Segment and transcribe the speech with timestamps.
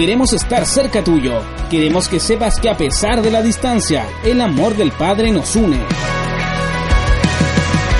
[0.00, 1.42] queremos estar cerca tuyo.
[1.68, 5.78] Queremos que sepas que a pesar de la distancia, el amor del Padre nos une.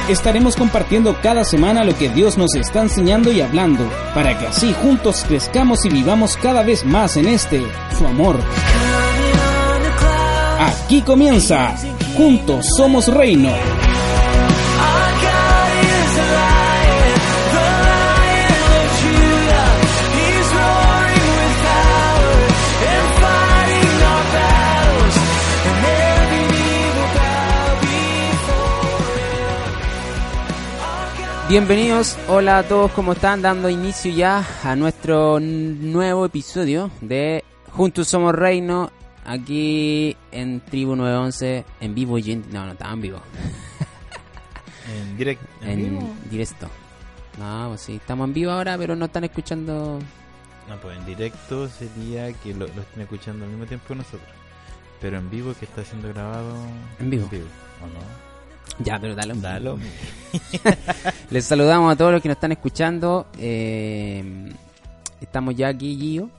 [0.08, 4.72] Estaremos compartiendo cada semana lo que Dios nos está enseñando y hablando, para que así
[4.72, 7.62] juntos crezcamos y vivamos cada vez más en este,
[7.98, 8.40] su amor.
[10.58, 11.74] Aquí comienza,
[12.16, 13.50] juntos somos reino.
[31.50, 33.42] Bienvenidos, hola a todos, ¿cómo están?
[33.42, 38.92] Dando inicio ya a nuestro nuevo episodio de Juntos Somos Reino,
[39.24, 42.44] aquí en Tribu 911, en vivo y en...
[42.52, 43.18] No, no, estaba en vivo.
[44.94, 45.46] En directo.
[45.62, 46.68] En, directo.
[47.36, 49.98] No, pues sí, estamos en vivo ahora, pero no están escuchando...
[50.68, 54.30] No, pues en directo sería que lo, lo estén escuchando al mismo tiempo que nosotros.
[55.00, 56.54] Pero en vivo que está siendo grabado...
[57.00, 57.26] En vivo.
[57.26, 58.29] ¿O no?
[58.78, 59.34] Ya, pero dale.
[59.36, 59.78] Dalo.
[61.30, 63.26] Les saludamos a todos los que nos están escuchando.
[63.38, 64.52] Eh,
[65.20, 66.30] estamos ya aquí, Gio.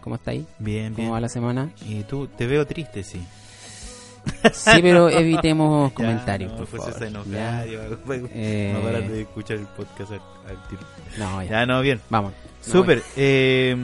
[0.00, 0.46] ¿Cómo está ahí?
[0.58, 1.12] Bien, ¿Cómo bien.
[1.14, 1.70] va la semana?
[1.86, 3.22] Y tú, te veo triste, sí.
[4.52, 7.02] Sí, pero evitemos Ya, comentarios, no, por pues favor.
[7.04, 7.64] enojar, Ya.
[7.66, 10.82] ya, pues, Eh, No de escuchar el podcast al, al tiro.
[11.18, 11.50] No, ya.
[11.50, 12.00] Ya, no, bien.
[12.10, 12.32] Vamos.
[12.66, 13.02] No, Súper.
[13.16, 13.76] eh,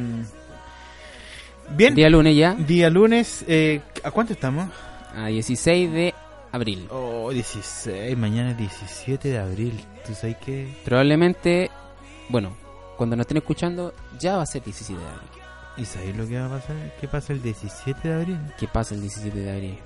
[1.77, 1.95] bien.
[1.95, 3.45] Día lunes ya, Día lunes.
[3.49, 4.69] Eh, ¿A cuánto estamos?
[5.15, 6.15] a 16 de
[6.53, 6.87] abril.
[6.91, 8.17] Oh, 16.
[8.17, 9.85] Mañana es 17 de abril.
[10.07, 10.75] ¿Tú sabes qué?
[10.85, 11.71] Probablemente,
[12.29, 12.57] bueno,
[12.97, 15.29] cuando nos estén escuchando, ya va a ser 17 de abril.
[15.77, 16.77] ¿Y sabes lo que va a pasar?
[17.01, 18.39] ¿Qué pasa el 17 de abril?
[18.59, 19.79] ¿Qué pasa el 17 de abril?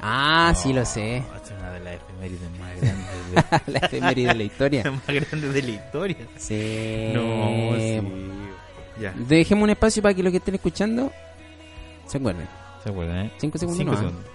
[0.00, 1.22] Ah, sí lo sé.
[1.32, 4.82] Oh, Es una de las efemérides más grandes la efeméride de la de, historia.
[4.90, 6.16] más grandes de la historia.
[6.36, 7.10] Sí.
[7.14, 8.00] No, sí.
[9.00, 11.10] Ya, Dejemos un espacio para que los que estén escuchando
[12.06, 12.48] se acuerden.
[12.82, 13.32] ¿se acuerdan, eh?
[13.38, 14.10] Cinco segundos Cinco nomás.
[14.10, 14.31] segundos.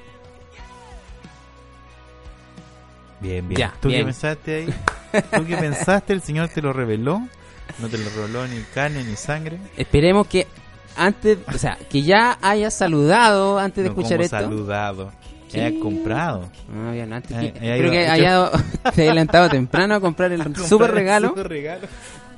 [3.20, 3.60] Bien, bien.
[3.60, 4.02] Ya, ¿Tú bien.
[4.02, 4.66] qué pensaste ahí?
[5.36, 6.14] ¿Tú qué pensaste?
[6.14, 7.22] ¿El Señor te lo reveló?
[7.80, 9.58] No te lo reveló ni carne ni sangre.
[9.76, 10.48] Esperemos que
[10.96, 14.38] antes, o sea, que ya hayas saludado antes de No, escuchar como esto.
[14.40, 15.12] saludado.
[15.52, 16.50] Que haya comprado.
[16.76, 18.52] Ah, bien, antes Eh, que, eh, creo que haya
[18.94, 21.88] te adelantado temprano a comprar el super regalo Super regalo.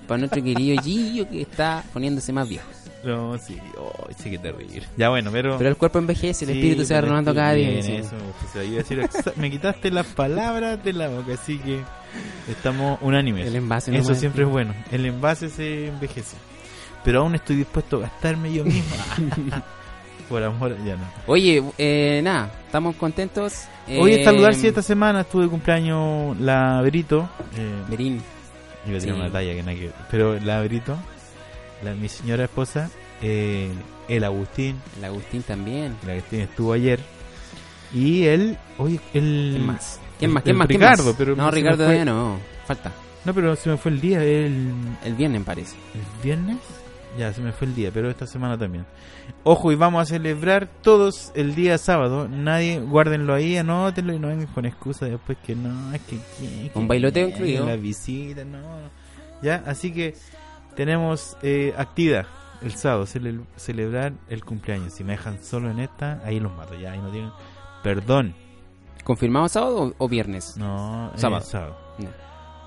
[0.07, 2.67] para nuestro querido Gillo que está poniéndose más viejo.
[3.03, 3.57] No, sí.
[3.77, 4.83] Oh, sí que terrible.
[4.97, 5.57] Ya bueno, pero...
[5.57, 7.81] Pero el cuerpo envejece, el Sí, espíritu se va renovando cada día.
[7.81, 7.93] sí.
[7.93, 8.15] eso,
[8.63, 11.79] iba a decir exa- me quitaste las palabras de la boca, así que
[12.49, 13.47] estamos unánimes.
[13.47, 14.19] El envase Eso nomás.
[14.19, 14.73] siempre es bueno.
[14.91, 16.35] El envase se envejece.
[17.03, 18.95] Pero aún estoy dispuesto a gastarme yo mismo.
[20.29, 21.03] Por amor, ya no.
[21.25, 23.63] Oye, eh, nada, estamos contentos.
[23.87, 27.27] Hoy Eh, saludar si esta semana estuve de cumpleaños la Brito.
[27.57, 28.21] Eh, Berín,
[28.85, 29.21] iba a tirar sí.
[29.21, 29.89] una talla que nada que.
[30.11, 30.95] Pero la Brito,
[31.83, 32.89] la, mi señora esposa,
[33.21, 33.69] eh,
[34.07, 35.95] el Agustín, el Agustín también.
[36.03, 36.99] el Agustín estuvo ayer.
[37.93, 39.51] Y él, hoy, el.
[39.55, 39.99] ¿Quién más?
[40.19, 40.43] ¿Quién más?
[40.43, 40.67] ¿Quién más?
[40.67, 41.15] ¿Quién Ricardo, más?
[41.17, 41.85] pero no, Ricardo fue.
[41.85, 42.37] todavía no.
[42.65, 42.91] Falta.
[43.25, 44.71] No, pero se me fue el día, el,
[45.03, 45.75] El viernes parece.
[45.95, 46.57] el viernes.
[47.17, 48.85] Ya, se me fue el día, pero esta semana también.
[49.43, 52.27] Ojo, y vamos a celebrar todos el día sábado.
[52.29, 56.17] Nadie, guárdenlo ahí, anótenlo y no vengan con excusa después que no, es que...
[56.17, 57.65] que- bailoteo incluido.
[57.65, 58.59] La visita, no.
[59.41, 60.13] Ya, así que
[60.75, 62.25] tenemos eh, actividad
[62.61, 64.93] el sábado, cele- celebrar el cumpleaños.
[64.93, 67.31] Si me dejan solo en esta, ahí los mato, ya, ahí no tienen...
[67.83, 68.35] Perdón,
[69.05, 70.55] ¿Confirmado sábado o, viernes?
[70.57, 71.43] no, Sábado.
[71.45, 71.77] sábado.
[71.99, 72.09] No.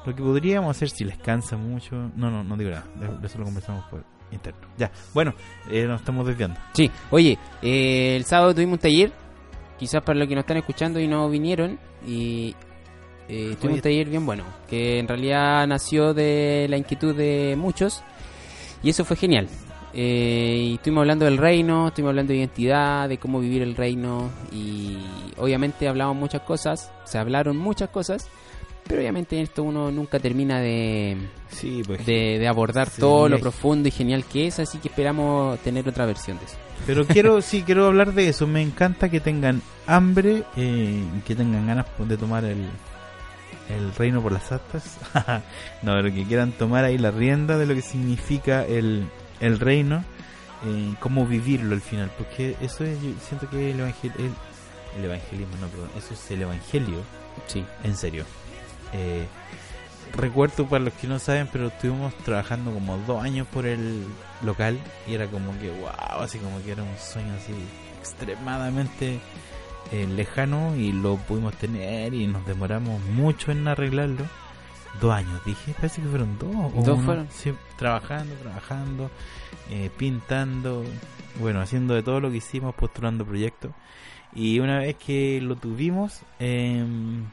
[0.07, 1.95] Lo que podríamos hacer si les cansa mucho.
[2.17, 2.85] No, no, no digo nada.
[3.21, 4.03] de Eso lo conversamos por
[4.33, 4.61] interno.
[4.79, 5.35] Ya, bueno,
[5.71, 6.59] eh, nos estamos desviando.
[6.73, 9.13] Sí, oye, eh, el sábado tuvimos un taller,
[9.79, 12.57] quizás para los que nos están escuchando y no vinieron, y
[13.33, 13.75] eh, Oye.
[13.75, 18.03] un taller bien bueno, que en realidad nació de la inquietud de muchos,
[18.83, 19.49] y eso fue genial.
[19.95, 24.31] Eh, y estuvimos hablando del reino, estuvimos hablando de identidad, de cómo vivir el reino,
[24.53, 24.97] y
[25.39, 28.29] obviamente hablamos muchas cosas, se hablaron muchas cosas,
[28.87, 31.17] pero obviamente en esto uno nunca termina de,
[31.51, 32.05] Sí, pues.
[32.07, 35.89] de, de abordar Sí, todo lo profundo y genial que es, así que esperamos tener
[35.89, 36.57] otra versión de eso.
[36.87, 38.47] Pero quiero, sí, quiero hablar de eso.
[38.47, 42.57] Me encanta que tengan hambre, eh, que tengan ganas de tomar el,
[43.77, 44.99] el reino por las astas.
[45.83, 49.09] no, pero que quieran tomar ahí la rienda de lo que significa el,
[49.41, 50.05] el reino,
[50.67, 52.11] eh, cómo vivirlo al final.
[52.17, 54.33] Porque eso es, yo siento que el, evangel- el,
[54.99, 56.99] el evangelismo, no, perdón, eso es el evangelio.
[57.47, 57.65] Sí.
[57.85, 58.25] En serio.
[58.93, 59.27] Eh,
[60.15, 64.05] recuerdo para los que no saben, pero estuvimos trabajando como dos años por el
[64.43, 64.79] local
[65.09, 67.55] y era como que, wow, así como que era un sueño así
[67.99, 69.19] extremadamente
[69.93, 74.25] eh, lejano y lo pudimos tener y nos demoramos mucho en arreglarlo.
[75.01, 76.51] dos años, dije, parece que fueron dos.
[76.75, 77.05] o Dos uno.
[77.05, 77.29] fueron.
[77.31, 79.11] Sí, trabajando, trabajando,
[79.71, 80.85] eh, pintando,
[81.41, 83.71] bueno, haciendo de todo lo que hicimos, postulando proyectos.
[84.35, 87.25] Y una vez que lo tuvimos, em,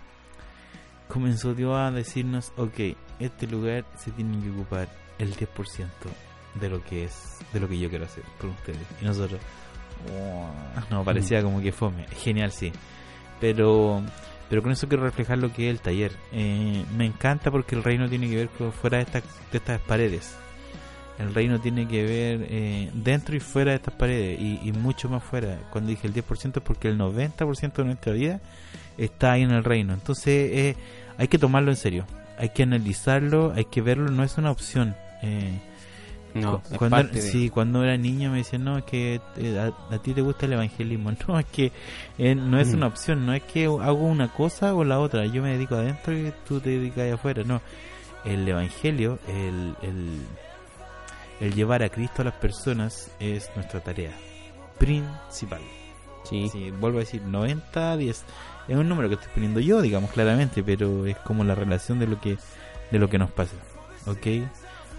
[1.08, 6.10] comenzó Dios a decirnos, ok, este lugar se tiene que ocupar el 10%
[6.56, 8.80] de lo que es, de lo que yo quiero hacer por ustedes.
[9.02, 9.40] Y nosotros.
[10.90, 12.06] No, parecía como que fome.
[12.24, 12.72] Genial, sí.
[13.40, 14.02] Pero,
[14.50, 16.12] pero con eso quiero reflejar lo que es el taller.
[16.32, 19.82] Eh, me encanta porque el reino tiene que ver con fuera de estas, de estas
[19.82, 20.36] paredes.
[21.18, 25.10] El reino tiene que ver eh, dentro y fuera de estas paredes y, y mucho
[25.10, 25.60] más fuera.
[25.70, 28.40] Cuando dije el 10% es porque el 90% de nuestra vida
[28.98, 29.94] está ahí en el reino.
[29.94, 30.76] Entonces eh,
[31.18, 32.06] hay que tomarlo en serio.
[32.38, 34.10] Hay que analizarlo, hay que verlo.
[34.12, 34.96] No es una opción.
[35.22, 35.60] Eh,
[36.34, 39.98] No, cuando, de- sí, cuando era niño me decían, no, es que eh, a, a
[40.00, 41.12] ti te gusta el evangelismo.
[41.28, 41.72] No, es que
[42.18, 42.76] eh, no es Mm.
[42.76, 45.26] una opción, no es que hago una cosa o la otra.
[45.26, 47.44] Yo me dedico adentro y tú te dedicas allá afuera.
[47.44, 47.62] No,
[48.26, 50.22] el evangelio, el, el,
[51.40, 54.12] el llevar a Cristo a las personas es nuestra tarea
[54.78, 55.62] principal.
[56.24, 56.48] Sí.
[56.50, 58.24] Sí, vuelvo a decir, 90 10.
[58.68, 62.06] Es un número que estoy poniendo yo, digamos claramente, pero es como la relación de
[62.08, 62.38] lo que
[62.92, 63.56] de lo que nos pasa.
[64.06, 64.28] ¿Ok?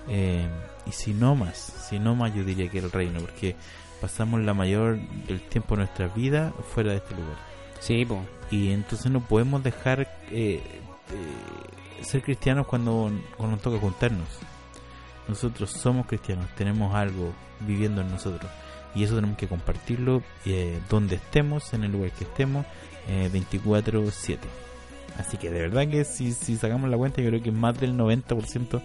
[0.08, 0.48] Eh,
[0.90, 3.54] y si no más, si no más yo diría que el reino, porque
[4.00, 4.98] pasamos la mayor
[5.28, 7.36] del tiempo de nuestra vida fuera de este lugar.
[7.78, 8.20] Sí, po.
[8.50, 10.00] Y entonces no podemos dejar
[10.32, 10.60] eh, eh,
[12.02, 14.26] ser cristianos cuando, cuando nos toca juntarnos.
[15.28, 18.50] Nosotros somos cristianos, tenemos algo viviendo en nosotros.
[18.92, 22.66] Y eso tenemos que compartirlo eh, donde estemos, en el lugar que estemos,
[23.06, 24.38] eh, 24-7.
[25.18, 27.94] Así que de verdad que si, si sacamos la cuenta, yo creo que más del
[27.96, 28.80] 90%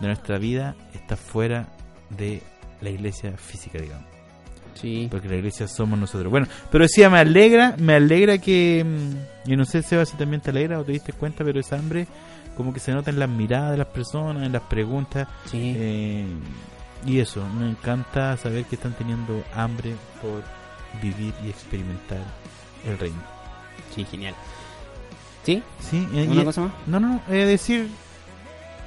[0.00, 1.66] de nuestra vida está fuera
[2.10, 2.42] de
[2.80, 4.06] la iglesia física, digamos
[4.74, 5.08] Sí.
[5.10, 6.30] porque la iglesia somos nosotros.
[6.30, 8.82] Bueno, pero decía, me alegra, me alegra que,
[9.44, 11.76] mm, y no sé Seba si también te alegra o te diste cuenta, pero esa
[11.78, 12.06] hambre
[12.56, 15.74] como que se nota en las miradas de las personas, en las preguntas, Sí.
[15.76, 16.26] eh,
[17.06, 20.42] y eso, me encanta saber que están teniendo hambre por
[21.02, 22.20] vivir y experimentar
[22.86, 23.22] el reino.
[23.94, 24.34] Sí, genial.
[25.44, 25.62] ¿Sí?
[25.80, 26.06] ¿Sí?
[26.14, 26.72] eh, ¿Una y- cosa más?
[26.86, 27.88] No, no, eh, decir,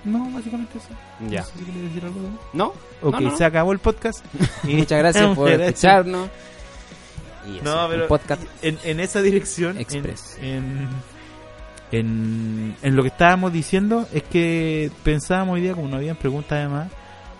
[0.06, 0.90] no, básicamente eso.
[1.30, 1.42] Ya.
[1.42, 2.20] No sé si quieres decir algo.
[2.22, 2.38] ¿no?
[2.54, 2.74] ¿No?
[3.02, 3.38] Ok, No, no.
[3.38, 4.24] se acabó el podcast.
[4.64, 6.30] Y- Muchas gracias por escucharnos.
[7.52, 8.42] Y eso, No, pero podcast.
[8.62, 10.38] en, en esa dirección, en- Express.
[10.42, 10.88] En,
[11.92, 16.54] en, en lo que estábamos diciendo, es que pensábamos hoy día, como no habían preguntas
[16.54, 16.88] además,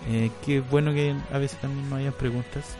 [0.08, 2.76] eh, que es bueno que a veces también no hayan preguntas.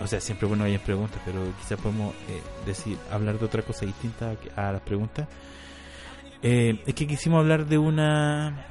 [0.00, 3.84] O sea, siempre bueno hayan preguntas, pero quizás podemos eh, decir, hablar de otra cosa
[3.84, 5.28] distinta a las preguntas.
[6.42, 8.66] Eh, es que quisimos hablar de una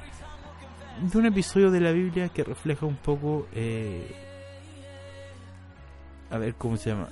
[1.00, 4.12] de un episodio de la Biblia que refleja un poco eh,
[6.30, 7.08] a ver cómo se llama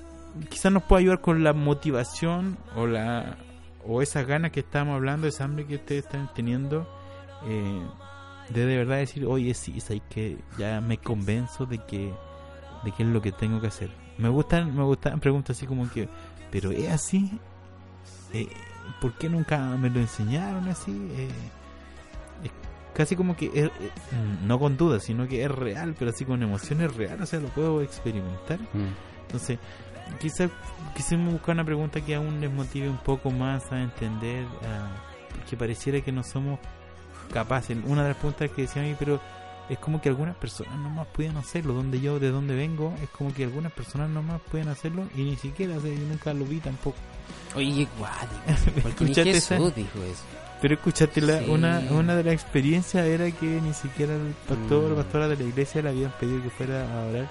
[0.50, 3.38] quizás nos pueda ayudar con la motivación o la
[3.86, 6.88] o esas ganas que estábamos hablando esa hambre que ustedes están teniendo
[7.46, 7.82] eh,
[8.50, 12.12] de de verdad decir oye sí es ahí que ya me convenzo de que
[12.84, 15.88] de qué es lo que tengo que hacer me gustan me gustan preguntas así como
[15.90, 16.08] que
[16.50, 17.38] pero es así
[18.32, 18.46] Eh,
[19.00, 20.92] ¿por qué nunca me lo enseñaron así?
[21.16, 21.28] Eh,
[22.44, 22.50] es
[22.94, 23.70] casi como que es, eh,
[24.44, 27.48] no con dudas, sino que es real, pero así con emociones reales, o sea, lo
[27.48, 28.58] puedo experimentar.
[28.74, 28.92] Mm.
[29.22, 29.58] Entonces,
[30.20, 30.50] quizás
[30.94, 35.56] quisimos buscar una pregunta que aún les motive un poco más a entender, a- que
[35.56, 36.58] pareciera que no somos
[37.32, 37.78] capaces.
[37.86, 39.20] Una de las preguntas que decían, "Oye, pero
[39.68, 43.32] es como que algunas personas nomás pueden hacerlo, donde yo, de donde vengo, es como
[43.34, 46.96] que algunas personas nomás pueden hacerlo y ni siquiera, yo nunca lo vi tampoco.
[47.54, 47.68] Oye,
[48.84, 49.70] ni ¿Escuchaste Jesús esa?
[49.70, 50.22] dijo eso.
[50.60, 51.50] Pero escuchaste, la, Sí.
[51.50, 54.96] una, una de las experiencias era que ni siquiera el pastor o Mm.
[54.96, 57.28] pastora de la iglesia le habían pedido que fuera a orar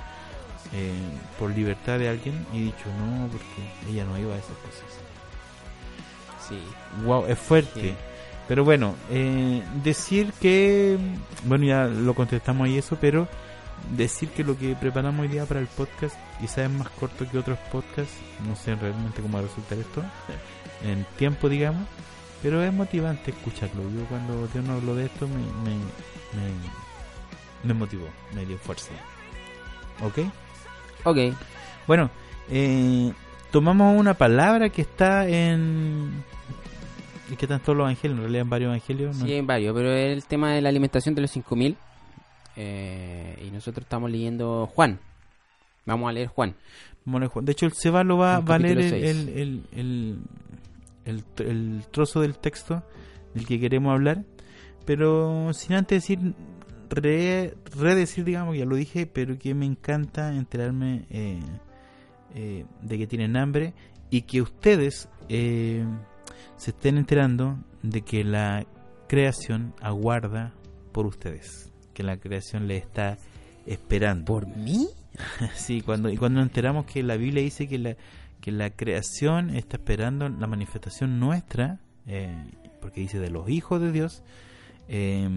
[0.74, 0.94] eh,
[1.40, 4.84] por libertad de alguien y dicho no, porque ella no iba a esas cosas.
[6.48, 6.60] Sí.
[7.04, 7.82] Wow, es fuerte.
[7.82, 7.96] Sí.
[8.48, 10.98] Pero bueno, eh, decir que,
[11.46, 13.28] bueno, ya lo contestamos ahí eso, pero
[13.96, 17.38] decir que lo que preparamos hoy día para el podcast quizás es más corto que
[17.38, 18.16] otros podcasts,
[18.48, 20.02] no sé realmente cómo va a resultar esto,
[20.84, 21.86] en tiempo digamos,
[22.42, 23.84] pero es motivante escucharlo.
[23.92, 25.36] Yo cuando Dios nos habló de esto me,
[25.70, 26.54] me, me,
[27.64, 28.92] me motivó, me dio fuerza.
[30.02, 30.20] ¿Ok?
[31.04, 31.18] Ok.
[31.88, 32.10] Bueno,
[32.50, 33.12] eh,
[33.52, 36.24] tomamos una palabra que está en...
[37.32, 39.18] y que están todos los evangelios, en realidad en varios evangelios.
[39.18, 39.26] ¿no?
[39.26, 41.78] Sí, hay varios, pero es el tema de la alimentación de los 5000.
[42.56, 45.00] Eh, y nosotros estamos leyendo Juan.
[45.86, 46.56] Vamos a leer Juan.
[47.06, 47.46] Leer Juan.
[47.46, 50.18] De hecho, el Seba lo va, va a leer el, el, el, el,
[51.06, 52.84] el tr- el trozo del texto
[53.34, 54.24] del que queremos hablar.
[54.86, 56.34] Pero sin antes decir,
[56.90, 61.40] re, redecir, digamos, ya lo dije, pero que me encanta enterarme eh,
[62.36, 63.74] eh, de que tienen hambre
[64.10, 65.86] y que ustedes eh,
[66.56, 68.66] se estén enterando de que la
[69.08, 70.54] creación aguarda
[70.92, 73.18] por ustedes, que la creación le está
[73.66, 74.26] esperando.
[74.26, 74.88] ¿Por mí?
[75.56, 77.96] sí, cuando, y cuando nos enteramos que la Biblia dice que la,
[78.42, 82.36] que la creación está esperando la manifestación nuestra, eh,
[82.82, 84.24] porque dice de los hijos de Dios,
[84.88, 85.30] eh,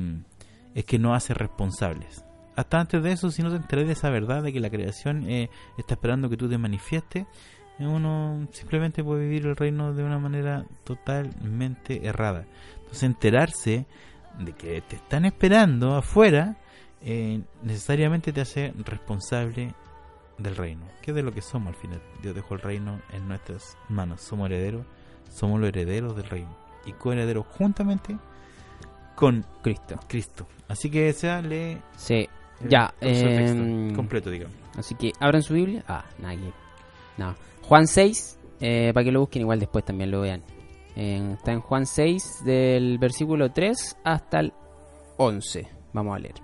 [0.74, 2.24] es que no hace responsables.
[2.56, 5.28] Hasta antes de eso, si no te enteré de esa verdad de que la creación
[5.30, 7.26] eh, está esperando que tú te manifiestes,
[7.86, 12.44] uno simplemente puede vivir el reino de una manera totalmente errada.
[12.78, 13.86] Entonces enterarse
[14.38, 16.56] de que te están esperando afuera
[17.02, 19.74] eh, necesariamente te hace responsable
[20.38, 22.02] del reino, que es de lo que somos al final.
[22.22, 24.84] Dios dejó el reino en nuestras manos, somos herederos,
[25.30, 26.56] somos los herederos del reino
[26.86, 28.16] y coherederos juntamente
[29.14, 29.98] con Cristo.
[30.08, 30.46] Cristo.
[30.68, 32.28] Así que sea lee Sí,
[32.66, 32.94] ya.
[33.00, 34.56] em, completo, digamos.
[34.78, 35.84] Así que abran su Biblia.
[35.88, 36.52] Ah, nadie.
[37.62, 40.42] Juan 6, eh, para que lo busquen, igual después también lo vean.
[40.96, 44.52] Está en Juan 6, del versículo 3 hasta el
[45.16, 45.66] 11.
[45.92, 46.34] Vamos a leer.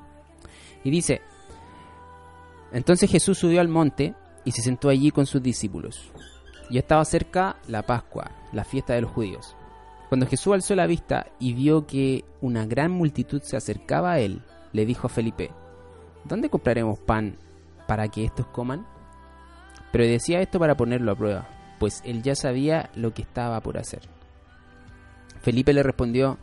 [0.85, 1.21] Y dice:
[2.73, 4.14] Entonces Jesús subió al monte
[4.45, 6.11] y se sentó allí con sus discípulos.
[6.71, 9.56] Y estaba cerca la Pascua, la fiesta de los judíos.
[10.09, 14.42] Cuando Jesús alzó la vista y vio que una gran multitud se acercaba a él,
[14.73, 15.50] le dijo a Felipe:
[16.25, 17.37] ¿Dónde compraremos pan
[17.87, 18.87] para que estos coman?
[19.97, 21.49] Pero decía esto para ponerlo a prueba,
[21.79, 24.03] pues él ya sabía lo que estaba por hacer.
[25.41, 26.37] Felipe le respondió,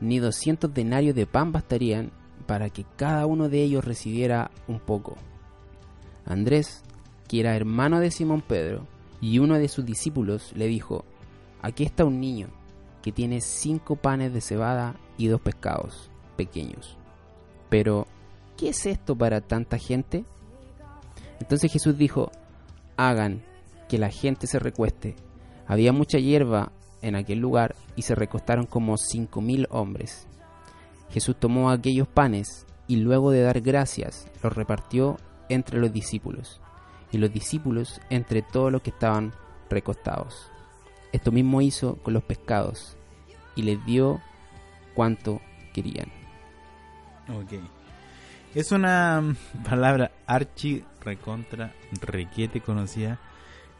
[0.00, 2.10] ni doscientos denarios de pan bastarían
[2.46, 5.14] para que cada uno de ellos recibiera un poco.
[6.26, 6.82] Andrés,
[7.28, 8.84] que era hermano de Simón Pedro,
[9.20, 11.04] y uno de sus discípulos, le dijo,
[11.62, 12.48] aquí está un niño
[13.00, 16.96] que tiene cinco panes de cebada y dos pescados pequeños.
[17.68, 18.08] Pero,
[18.56, 20.24] ¿qué es esto para tanta gente?
[21.38, 22.32] Entonces Jesús dijo,
[22.98, 23.42] hagan
[23.88, 25.16] que la gente se recueste.
[25.66, 30.26] Había mucha hierba en aquel lugar y se recostaron como cinco mil hombres.
[31.10, 35.16] Jesús tomó aquellos panes y luego de dar gracias los repartió
[35.48, 36.60] entre los discípulos
[37.10, 39.32] y los discípulos entre todos los que estaban
[39.70, 40.50] recostados.
[41.12, 42.96] Esto mismo hizo con los pescados
[43.56, 44.20] y les dio
[44.94, 45.40] cuanto
[45.72, 46.10] querían.
[47.28, 47.77] Ok.
[48.54, 49.22] Es una
[49.68, 53.18] palabra archi recontra requiete conocida.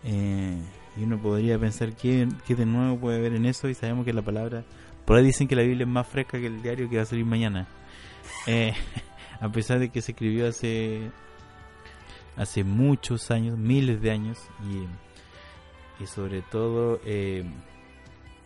[0.05, 0.59] eh,
[0.97, 3.69] y uno podría pensar que, que de nuevo puede haber en eso.
[3.69, 4.65] Y sabemos que la palabra.
[5.05, 7.07] Por ahí dicen que la Biblia es más fresca que el diario que va a
[7.07, 7.67] salir mañana.
[8.47, 8.75] Eh,
[9.41, 11.11] a pesar de que se escribió hace.
[12.37, 14.39] Hace muchos años, miles de años.
[14.69, 17.01] Y, y sobre todo.
[17.05, 17.45] eh,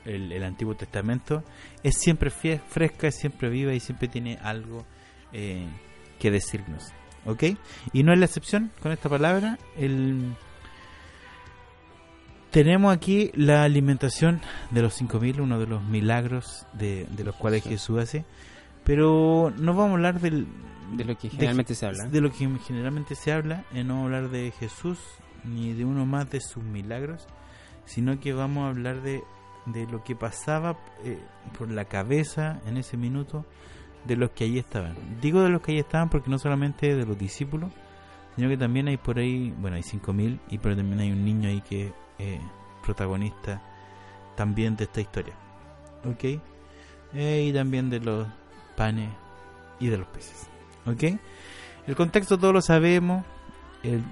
[0.05, 1.43] el, el Antiguo Testamento
[1.83, 4.85] es siempre fresca, es siempre viva y siempre tiene algo
[5.33, 5.67] eh,
[6.23, 6.93] que decirnos.
[7.27, 7.43] ¿Ok?
[7.93, 9.59] Y no es la excepción con esta palabra.
[9.77, 10.35] El...
[12.51, 17.63] Tenemos aquí la alimentación de los 5000, uno de los milagros de, de los cuales
[17.65, 18.25] Jesús hace.
[18.85, 20.47] Pero no vamos a hablar del,
[20.97, 22.05] De lo que de- generalmente se habla.
[22.09, 24.99] de lo que generalmente se habla, eh, no vamos a hablar de Jesús
[25.45, 27.27] ni de uno más de sus milagros,
[27.87, 29.23] sino que vamos a hablar de,
[29.67, 31.19] de lo que pasaba eh,
[31.57, 33.47] por la cabeza en ese minuto
[34.05, 34.95] de los que allí estaban.
[35.21, 37.71] Digo de los que allí estaban porque no solamente de los discípulos,
[38.37, 41.49] sino que también hay por ahí, bueno, hay 5000 y pero también hay un niño
[41.49, 42.41] ahí que es
[42.83, 43.63] protagonista
[44.37, 45.35] también de esta historia.
[46.05, 46.41] ¿Ok?
[47.15, 48.27] Eh, y también de los
[48.77, 49.11] panes
[49.79, 50.49] y de los peces.
[50.87, 51.19] ¿Ok?
[51.87, 53.25] El contexto todos lo sabemos.
[53.83, 54.03] El,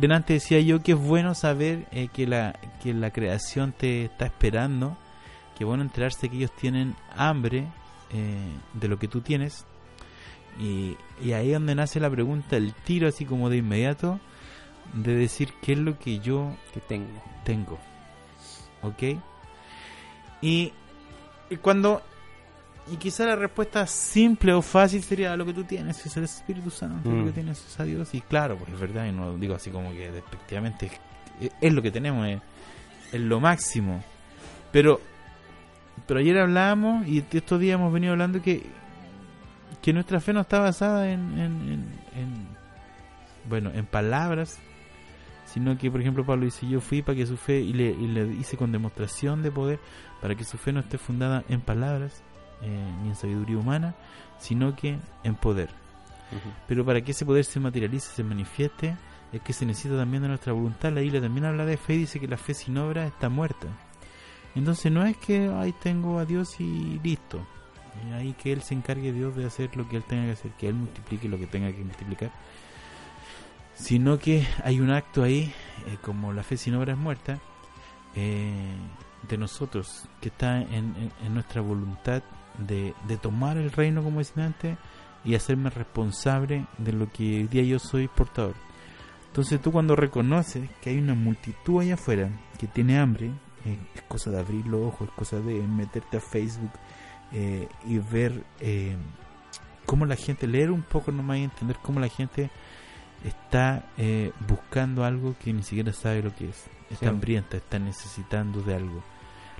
[0.00, 4.26] delante decía yo que es bueno saber eh, que, la, que la creación te está
[4.26, 4.96] esperando.
[5.56, 7.66] Que bueno enterarse que ellos tienen hambre
[8.12, 9.64] eh, de lo que tú tienes.
[10.58, 14.18] Y, y ahí es donde nace la pregunta, el tiro así como de inmediato,
[14.94, 17.22] de decir qué es lo que yo que tengo.
[17.44, 17.78] tengo.
[18.82, 19.02] ¿Ok?
[20.42, 20.72] Y,
[21.50, 22.02] y cuando...
[22.90, 26.70] Y quizá la respuesta simple o fácil sería lo que tú tienes es el Espíritu
[26.70, 27.26] Santo, lo Mm.
[27.26, 28.12] que tienes es a Dios.
[28.14, 30.90] Y claro, pues es verdad, y no lo digo así como que despectivamente,
[31.40, 32.40] es, es lo que tenemos, es,
[33.12, 34.02] es lo máximo.
[34.72, 35.00] Pero,
[36.06, 38.66] pero ayer hablábamos y estos días hemos venido hablando que,
[39.82, 42.48] que nuestra fe no está basada en, en, en- en-
[43.48, 44.58] bueno, en palabras,
[45.46, 48.06] sino que por ejemplo Pablo dice yo fui para que su fe y le, y
[48.06, 49.80] le hice con demostración de poder
[50.20, 52.22] para que su fe no esté fundada en palabras
[52.62, 53.94] eh, ni en sabiduría humana
[54.38, 55.70] sino que en poder
[56.68, 58.94] pero para que ese poder se materialice se manifieste
[59.32, 60.92] es que se necesita también de nuestra voluntad.
[60.92, 63.66] La Biblia también habla de fe y dice que la fe sin obra está muerta
[64.54, 67.46] entonces no es que ahí tengo a Dios y listo
[68.08, 70.50] y ahí que Él se encargue Dios de hacer lo que Él tenga que hacer
[70.52, 72.32] que Él multiplique lo que tenga que multiplicar
[73.80, 75.52] sino que hay un acto ahí,
[75.86, 77.38] eh, como la fe sin obra es muerta,
[78.14, 78.74] eh,
[79.28, 82.22] de nosotros, que está en, nuestra voluntad
[82.58, 84.76] de, de tomar el reino, como decía antes,
[85.24, 88.54] y hacerme responsable de lo que hoy día yo soy portador.
[89.28, 93.30] Entonces tú cuando reconoces que hay una multitud allá afuera que tiene hambre,
[93.64, 96.70] eh, es cosa de abrir los ojos, es cosa de meterte a Facebook
[97.32, 98.96] eh, y ver eh,
[99.86, 102.50] cómo la gente, leer un poco nomás y entender cómo la gente
[103.24, 106.66] está eh, buscando algo que ni siquiera sabe lo que es.
[106.90, 107.06] Está Sí.
[107.06, 109.02] hambrienta, está necesitando de algo.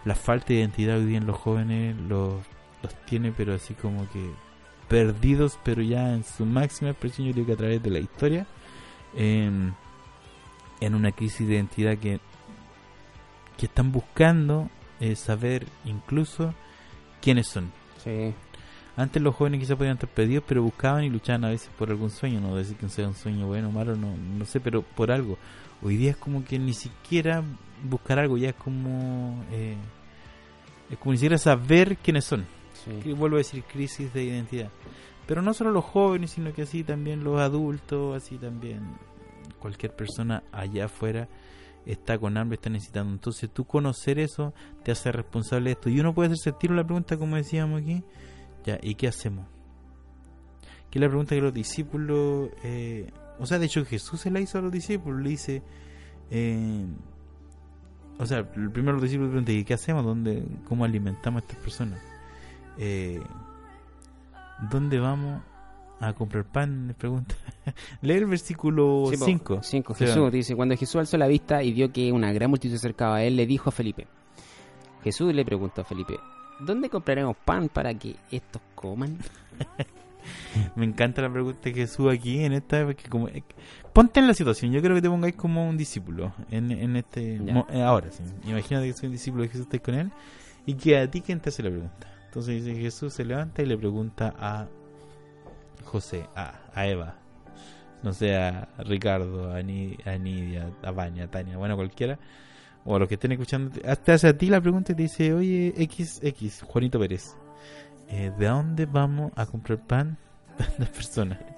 [0.04, 2.42] La falta de identidad hoy día en los jóvenes los,
[2.82, 4.30] los tiene, pero así como que
[4.88, 8.46] perdidos, pero ya en su máxima expresión, yo digo que a través de la historia,
[9.14, 9.74] en,
[10.80, 12.18] en una crisis de identidad que,
[13.60, 16.54] que están buscando eh, saber incluso
[17.20, 17.70] quiénes son.
[18.02, 18.32] Sí.
[18.96, 22.08] Antes los jóvenes quizás podían estar perdidos, pero buscaban y luchaban a veces por algún
[22.08, 25.12] sueño, no decir que sea un sueño bueno o malo, no, no sé, pero por
[25.12, 25.36] algo.
[25.82, 27.44] Hoy día es como que ni siquiera
[27.84, 29.76] buscar algo, ya es como, eh,
[30.88, 32.46] es como ni siquiera saber quiénes son.
[32.72, 32.92] sí.
[33.02, 34.70] Que vuelvo a decir crisis de identidad.
[35.26, 38.80] Pero no solo los jóvenes, sino que así también los adultos, así también
[39.58, 41.28] cualquier persona allá afuera
[41.86, 43.12] está con hambre, está necesitando.
[43.12, 45.88] Entonces tú conocer eso te hace responsable de esto.
[45.88, 48.02] Y uno puede hacerse tiro la pregunta, como decíamos aquí,
[48.64, 49.46] ya, ¿y qué hacemos?
[50.90, 54.58] Que la pregunta que los discípulos, eh, o sea, de hecho Jesús se la hizo
[54.58, 55.62] a los discípulos, le dice,
[56.30, 56.86] eh,
[58.18, 60.04] o sea, el primero los discípulos preguntan, ¿y qué hacemos?
[60.04, 62.00] ¿Dónde, ¿Cómo alimentamos a estas personas?
[62.76, 63.22] Eh,
[64.70, 65.42] ¿Dónde vamos
[66.00, 66.88] a comprar pan?
[66.88, 67.34] Le pregunta.
[68.02, 69.60] Lee el versículo Sí, po, 5.
[69.62, 69.94] cinco.
[69.94, 73.16] Jesús dice, cuando Jesús alzó la vista y vio que una gran multitud se acercaba
[73.16, 74.06] a él, le dijo a Felipe.
[75.04, 76.18] Jesús le preguntó a Felipe,
[76.60, 79.18] ¿dónde compraremos pan para que estos coman?
[80.76, 83.42] Me encanta la pregunta de Jesús aquí en esta porque como eh,
[83.92, 87.38] ponte en la situación, yo creo que te pongáis como un discípulo en, en este
[87.40, 88.22] mo- eh, ahora sí.
[88.46, 90.10] Imagínate que soy un discípulo de Jesús estáis con él
[90.66, 92.06] y que a ti quién te hace la pregunta.
[92.26, 94.66] Entonces dice Jesús se levanta y le pregunta a
[95.84, 97.16] José, a, a Eva,
[98.02, 102.18] no sé, a Ricardo, a, Ni- a Nidia, a Vania, a Tania, bueno, cualquiera,
[102.84, 105.32] o a los que estén escuchando, hasta hace a ti la pregunta y te dice,
[105.34, 107.34] oye, XX, Juanito Pérez,
[108.08, 110.16] eh, ¿de dónde vamos a comprar pan
[110.58, 111.38] tantas personas?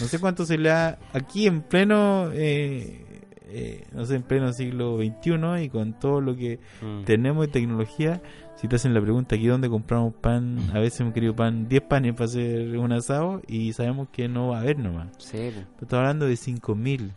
[0.00, 3.04] No sé cuánto se le da aquí en pleno, eh,
[3.50, 7.04] eh, no sé, en pleno siglo XXI y con todo lo que Mm.
[7.04, 8.20] tenemos de tecnología,
[8.56, 11.82] si te hacen la pregunta aquí dónde compramos pan, a veces hemos querido pan, 10
[11.82, 15.08] panes para hacer un asado y sabemos que no va a haber nomás.
[15.18, 15.50] Sí.
[15.54, 17.12] Pero estamos hablando de 5000.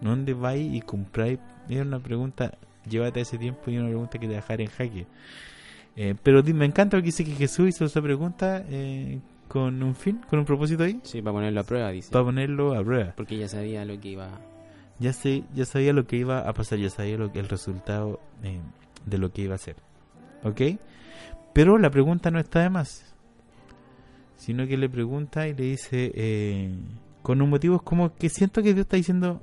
[0.00, 1.38] ¿Dónde vais y compráis?
[1.68, 2.52] Es una pregunta,
[2.88, 5.06] llévate ese tiempo y una pregunta que te dejar en jaque.
[5.96, 9.94] Eh, pero me encanta lo que dice que Jesús hizo esa pregunta eh, con un
[9.94, 12.10] fin, con un propósito ahí, sí, para ponerlo a prueba, dice.
[12.12, 13.12] para ponerlo a prueba.
[13.16, 14.28] Porque ya sabía lo que iba...
[15.00, 18.60] Ya, sé, ya sabía lo que iba a pasar, ya sabía lo el resultado eh,
[19.06, 19.76] de lo que iba a hacer.
[20.44, 20.60] ¿Ok?
[21.52, 23.04] Pero la pregunta no está de más.
[24.36, 26.74] Sino que le pregunta y le dice, eh,
[27.22, 29.42] con un motivo es como que siento que Dios está diciendo,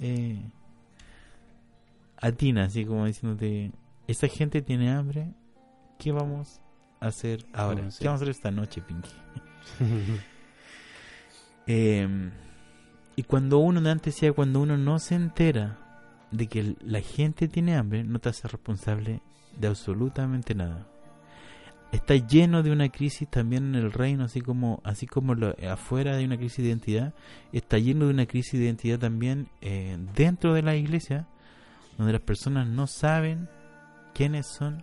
[0.00, 0.42] eh,
[2.20, 3.72] atina, así como diciéndote,
[4.06, 5.32] esa gente tiene hambre,
[5.98, 6.60] ¿qué vamos
[7.00, 7.86] a hacer ahora?
[7.86, 7.98] A.
[7.98, 9.10] ¿Qué vamos a hacer esta noche, Pinky?
[11.72, 12.30] Eh,
[13.20, 15.76] y cuando uno, antes decía, cuando uno no se entera
[16.30, 19.20] de que la gente tiene hambre, no te hace responsable
[19.58, 20.86] de absolutamente nada.
[21.92, 26.16] Está lleno de una crisis también en el reino, así como así como lo- afuera
[26.16, 27.12] de una crisis de identidad,
[27.52, 31.26] está lleno de una crisis de identidad también eh, dentro de la iglesia,
[31.98, 33.50] donde las personas no saben
[34.14, 34.82] quiénes son,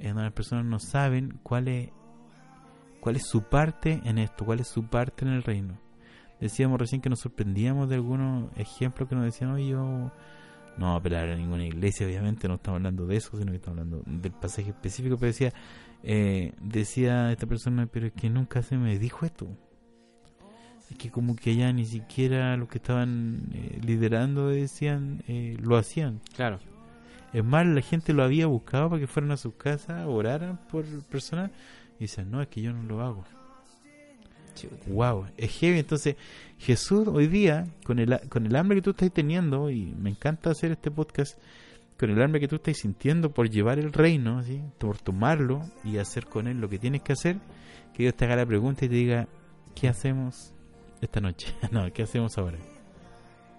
[0.00, 1.90] eh, donde las personas no saben cuál es
[3.00, 5.78] cuál es su parte en esto, cuál es su parte en el reino.
[6.40, 10.10] Decíamos recién que nos sorprendíamos de algunos ejemplos que nos decían, oye, yo
[10.76, 13.58] no voy a apelar a ninguna iglesia, obviamente, no estamos hablando de eso, sino que
[13.58, 15.52] estamos hablando del pasaje específico, pero decía,
[16.02, 19.48] eh, decía esta persona, pero es que nunca se me dijo esto.
[20.90, 25.76] Es que como que ya ni siquiera los que estaban eh, liderando decían, eh, lo
[25.76, 26.20] hacían.
[26.34, 26.58] Claro.
[27.32, 30.84] Es más, la gente lo había buscado para que fueran a sus casas, oraran por
[31.04, 31.50] personas,
[31.98, 33.24] y dicen, no, es que yo no lo hago.
[34.60, 34.84] Chuta.
[34.86, 35.78] Wow, es heavy.
[35.78, 36.16] Entonces,
[36.58, 40.50] Jesús hoy día, con el, con el hambre que tú estás teniendo, y me encanta
[40.50, 41.38] hacer este podcast,
[41.98, 44.62] con el hambre que tú estás sintiendo por llevar el reino, ¿sí?
[44.78, 47.36] por tomarlo y hacer con él lo que tienes que hacer,
[47.94, 49.28] que Dios te haga la pregunta y te diga,
[49.74, 50.54] ¿qué hacemos
[51.00, 51.54] esta noche?
[51.70, 52.58] no, ¿qué hacemos ahora?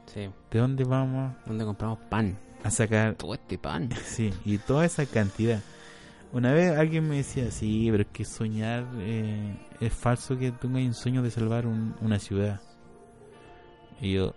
[0.07, 0.29] Sí.
[0.49, 2.37] ¿De dónde vamos ¿Dónde compramos pan?
[2.63, 3.89] a sacar Todo este pan.
[4.05, 5.61] Sí, y toda esa cantidad.
[6.33, 10.87] Una vez alguien me decía, sí, pero es que soñar eh, es falso que tengáis
[10.87, 12.61] un sueño de salvar un- una ciudad.
[13.99, 14.33] Y yo,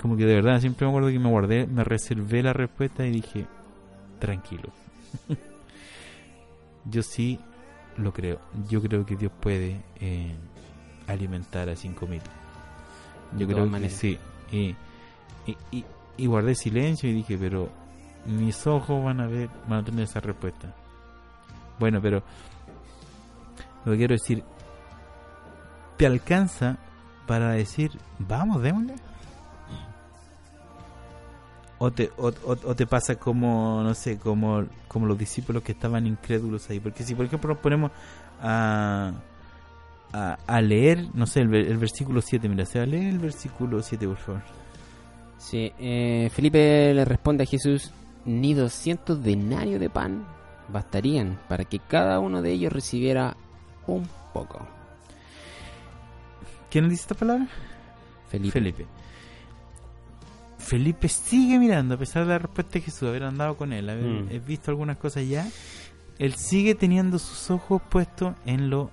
[0.00, 3.10] como que de verdad, siempre me acuerdo que me guardé, me reservé la respuesta y
[3.10, 3.46] dije,
[4.18, 4.70] tranquilo.
[6.84, 7.38] yo sí
[7.96, 8.40] lo creo.
[8.68, 10.34] Yo creo que Dios puede eh,
[11.06, 12.22] alimentar a cinco mil.
[13.36, 13.92] Yo De creo que maneras.
[13.94, 14.18] sí.
[14.50, 14.74] Y,
[15.46, 15.84] y, y-
[16.16, 17.68] y guardé silencio y dije, pero
[18.26, 20.74] mis ojos van a ver, van a tener esa respuesta.
[21.80, 22.22] Bueno, pero
[23.86, 24.44] lo que quiero decir,
[25.96, 26.76] ¿te alcanza
[27.26, 28.94] para decir, vamos, démosle?
[31.78, 36.68] O te, o, te pasa como, no sé, como, como los discípulos que estaban incrédulos
[36.68, 36.78] ahí.
[36.78, 37.90] Porque si, por ejemplo, nos ponemos
[38.42, 39.14] a,
[40.12, 44.06] a, leer, no sé, el versículo 7, mira, se va a leer el versículo 7,
[44.06, 44.42] por favor.
[45.38, 47.90] Sí, eh, Felipe le responde a Jesús,
[48.26, 50.39] ni 200 denarios de pan
[50.72, 53.36] bastarían para que cada uno de ellos recibiera
[53.86, 54.66] un poco.
[56.70, 57.48] ¿Quién dice esta palabra?
[58.28, 58.52] Felipe.
[58.52, 58.86] Felipe.
[60.58, 64.04] Felipe sigue mirando, a pesar de la respuesta de Jesús, haber andado con él, haber
[64.04, 64.44] Mm.
[64.46, 65.48] visto algunas cosas ya.
[66.18, 68.90] Él sigue teniendo sus ojos puestos en lo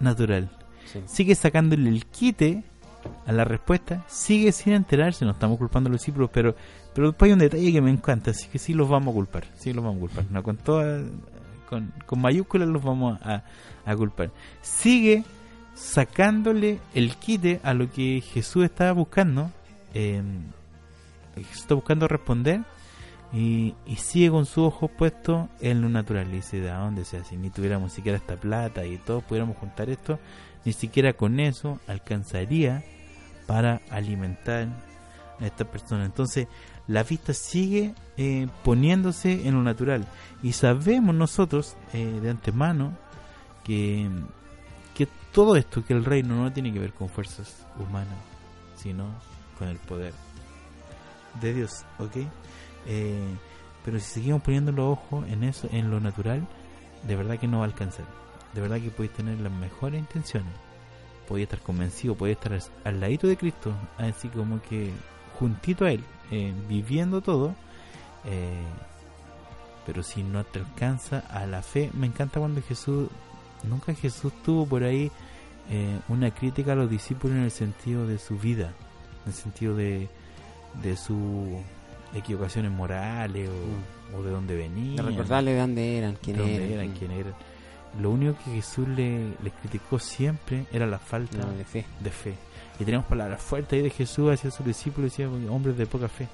[0.00, 0.48] natural.
[0.86, 1.00] Sí.
[1.06, 2.62] Sigue sacándole el quite
[3.26, 6.54] a la respuesta, sigue sin enterarse, no estamos culpando a los discípulos, pero,
[6.98, 9.44] pero después hay un detalle que me encanta, así que sí los vamos a culpar,
[9.54, 11.00] sí los vamos a culpar, no con toda,
[11.68, 13.44] con, con mayúsculas los vamos a,
[13.86, 14.32] a culpar.
[14.62, 15.22] Sigue
[15.74, 19.52] sacándole el quite a lo que Jesús estaba buscando,
[19.94, 20.20] eh,
[21.36, 22.62] Jesús está buscando responder
[23.32, 26.26] y, y sigue con sus ojos puestos en lo natural.
[26.32, 27.22] Y dice, ¿de dónde sea?
[27.22, 30.18] Si ni tuviéramos siquiera esta plata y todos pudiéramos juntar esto,
[30.64, 32.82] ni siquiera con eso alcanzaría
[33.46, 34.66] para alimentar
[35.38, 36.04] a esta persona.
[36.04, 36.48] Entonces,
[36.88, 40.06] la vista sigue eh, poniéndose en lo natural.
[40.42, 42.96] Y sabemos nosotros eh, de antemano
[43.62, 44.08] que,
[44.94, 48.16] que todo esto, que el reino no tiene que ver con fuerzas humanas,
[48.76, 49.04] sino
[49.58, 50.14] con el poder
[51.40, 52.16] de Dios, ¿ok?
[52.86, 53.36] Eh,
[53.84, 56.46] pero si seguimos poniendo los ojos en eso, en lo natural,
[57.06, 58.06] de verdad que no va a alcanzar.
[58.54, 60.52] De verdad que podéis tener las mejores intenciones.
[61.28, 64.90] Podéis estar convencido, podéis estar al ladito de Cristo, así como que
[65.38, 67.54] juntito a Él, eh, viviendo todo.
[68.24, 68.62] eh,
[69.86, 73.08] pero si no te alcanza a la fe, me encanta cuando Jesús,
[73.62, 75.10] nunca Jesús tuvo por ahí
[75.70, 78.74] eh, una crítica a los discípulos en el sentido de su vida,
[79.24, 80.08] en el sentido de,
[80.82, 81.16] de sus
[82.14, 86.56] equivocaciones morales o, o de dónde venían, De recordarle de dónde eran, de quién dónde
[86.56, 86.70] eran.
[86.70, 87.34] eran, quién eran.
[87.98, 91.86] Lo único que Jesús le, les criticó siempre era la falta No, de fe.
[92.00, 92.34] de fe.
[92.80, 96.28] Y tenemos palabras fuertes ahí de Jesús hacia sus discípulos, decía, hombres de poca fe.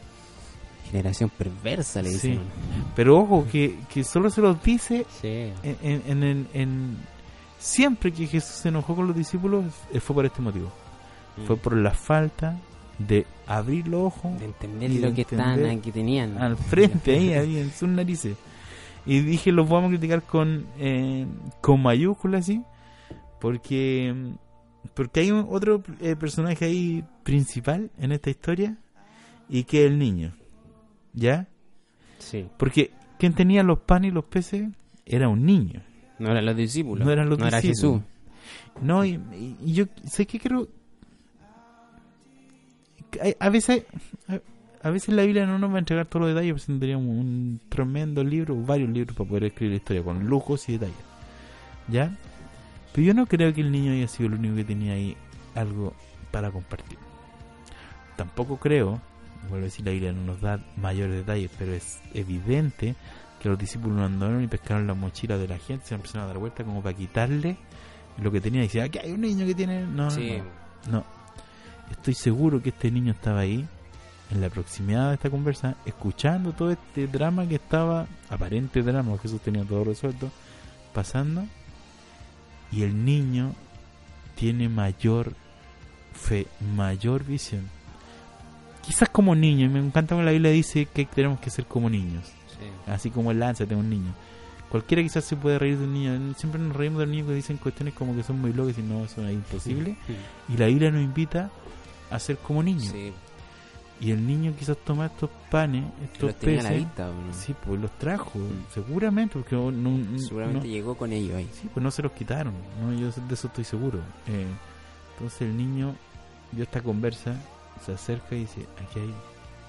[0.91, 2.29] Generación perversa, le Sí.
[2.31, 2.41] dicen.
[2.95, 5.51] Pero ojo, que, que solo se los dice Sí.
[5.63, 6.97] en, en, en- en-
[7.59, 10.71] siempre que Jesús se enojó con los discípulos eh, fue por este motivo.
[11.47, 12.57] Fue por la falta
[12.99, 14.37] de abrir los ojos Mm.
[14.39, 16.39] de entender y de lo que están entender aquí tenían.
[16.41, 18.37] al frente ahí, ahí en sus narices.
[19.07, 21.27] Y dije, los vamos a criticar con, eh,
[21.61, 22.63] con mayúsculas, ¿sí?
[23.41, 24.15] Porque,
[24.95, 28.77] porque hay un, otro eh, personaje ahí principal en esta historia
[29.49, 30.33] y que es el niño.
[31.13, 31.49] ¿Ya?
[32.19, 32.47] Sí.
[32.57, 34.69] Porque quien tenía los panes y los peces
[35.07, 35.83] era un niño.
[36.19, 37.05] No eran los discípulos.
[37.05, 38.03] No eran los era discípulos.
[38.03, 38.83] Jesús.
[38.83, 39.21] No, y,
[39.65, 40.69] yo sé que creo.
[43.21, 43.85] hay- A veces,
[44.29, 44.41] a,
[44.87, 47.61] a veces la Biblia no nos va a entregar todos los detalles, pues tendríamos un
[47.69, 50.97] tremendo libro, varios libros para poder escribir la historia con lujos y detalles.
[51.89, 52.17] ¿Ya?
[52.95, 55.17] Pero yo no creo que el niño haya sido el único que tenía ahí
[55.57, 55.93] algo
[56.31, 56.97] para compartir.
[58.17, 59.01] Tampoco creo,
[59.49, 62.95] vuelvo a decir, la Biblia no nos da mayores detalles, pero es evidente
[63.41, 66.27] que los discípulos no andaron y pescaron la mochila de la gente, se empezaron a
[66.29, 67.57] dar vuelta como para quitarle
[68.23, 69.81] lo que tenía y decía, aquí hay un niño que tiene...
[69.81, 70.39] No, no, Sí.
[70.87, 71.05] no, no.
[71.91, 73.67] Estoy seguro que este niño estaba ahí,
[74.31, 79.29] en la proximidad de esta conversa, escuchando todo este drama que estaba, aparente drama, porque
[79.29, 80.31] Jesús tenía todo resuelto,
[80.95, 81.45] pasando.
[82.75, 83.53] Y el niño
[84.35, 85.35] tiene mayor
[86.13, 87.69] fe, mayor visión.
[88.83, 91.89] Quizás como niño, y me encanta cuando la Biblia dice que tenemos que ser como
[91.89, 92.25] niños
[92.59, 92.91] Sí.
[92.91, 94.13] así como el lanza de un niño.
[94.71, 96.35] Cualquiera quizás se puede reír de un niño.
[96.37, 98.83] Siempre nos reímos de los niños que dicen cuestiones como que son muy locas y
[98.83, 99.97] no, eso es imposible.
[100.49, 101.51] Y la Biblia nos invita
[102.11, 102.89] a ser como niños.
[102.93, 103.13] Sí.
[104.01, 106.85] Y el niño quizás toma estos panes, estos Los tenía a la peces.
[106.85, 107.09] vista.
[107.11, 107.33] ¿o no?
[107.33, 108.73] Sí, pues los trajo, Mm.
[108.75, 111.49] seguramente, porque no, no- Seguramente no- llegó con ellos ahí.
[111.53, 112.53] sí, pues no se los quitaron,
[112.83, 113.99] no, yo de eso estoy seguro.
[114.27, 114.47] Eh,
[115.15, 115.95] entonces el niño,
[116.53, 117.35] yo esta conversa,
[117.85, 119.15] se acerca y dice, aquí hay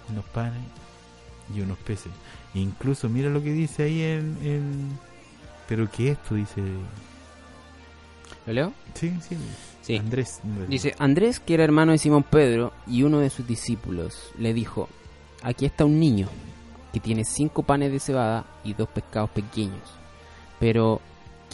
[0.09, 0.61] unos panes
[1.55, 2.11] y unos peces.
[2.55, 4.37] E incluso mira lo que dice ahí en...
[4.41, 4.99] en-
[5.67, 6.61] Pero que esto dice...
[8.45, 8.73] ¿Lo leo?
[8.93, 9.37] Sí, sí.
[9.81, 9.97] Sí.
[9.97, 10.41] Andrés.
[10.67, 14.89] Dice, Andrés, que era hermano de Simón Pedro y uno de sus discípulos, le dijo,
[15.43, 16.27] aquí está un niño
[16.91, 19.81] que tiene cinco panes de cebada y dos pescados pequeños.
[20.59, 21.01] Pero,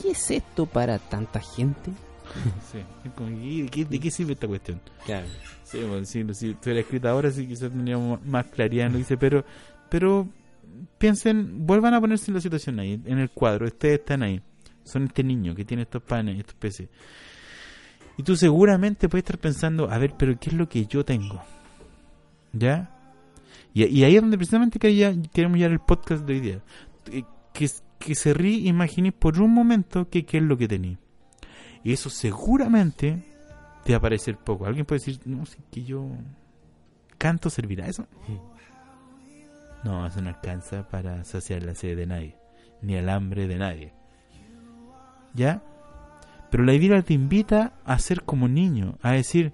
[0.01, 1.91] ¿qué es esto para tanta gente?
[2.71, 2.79] Sí.
[3.03, 4.79] Es como, ¿y ¿De qué, de qué sirve esta cuestión?
[5.05, 5.27] Claro.
[5.63, 9.03] Sí, bueno, si, si fuera escrita ahora, sí quizás tendríamos más claridad en lo que
[9.03, 9.43] dice, pero,
[9.89, 10.29] pero
[10.97, 14.41] piensen, vuelvan a ponerse en la situación ahí, en el cuadro, ustedes están ahí,
[14.83, 16.89] son este niño que tiene estos panes, estos peces.
[18.17, 21.41] Y tú seguramente puedes estar pensando, a ver, pero ¿qué es lo que yo tengo?
[22.53, 22.89] ¿Ya?
[23.73, 26.61] Y, y ahí es donde precisamente queremos llevar el podcast de hoy día.
[27.11, 30.97] Eh, Que, que se ríe, imaginéis por un momento qué es lo que tenéis.
[31.83, 33.23] Y eso seguramente
[33.83, 34.65] te va a parecer poco.
[34.65, 36.07] Alguien puede decir, no, si que yo
[37.17, 38.07] canto, ¿servirá eso?
[39.83, 42.35] No, eso no alcanza para saciar la sed de nadie,
[42.81, 43.93] ni el hambre de nadie.
[45.33, 45.61] ¿Ya?
[46.49, 49.53] Pero la Biblia te invita a ser como niño, a decir,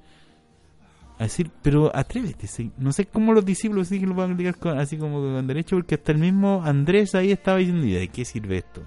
[1.19, 2.47] a decir, pero atrévete.
[2.47, 2.71] sí.
[2.77, 5.45] No sé cómo los discípulos sí que lo van a explicar con- así como con
[5.47, 8.81] derecho, porque hasta el mismo Andrés ahí estaba diciendo, ¿y de qué sirve esto?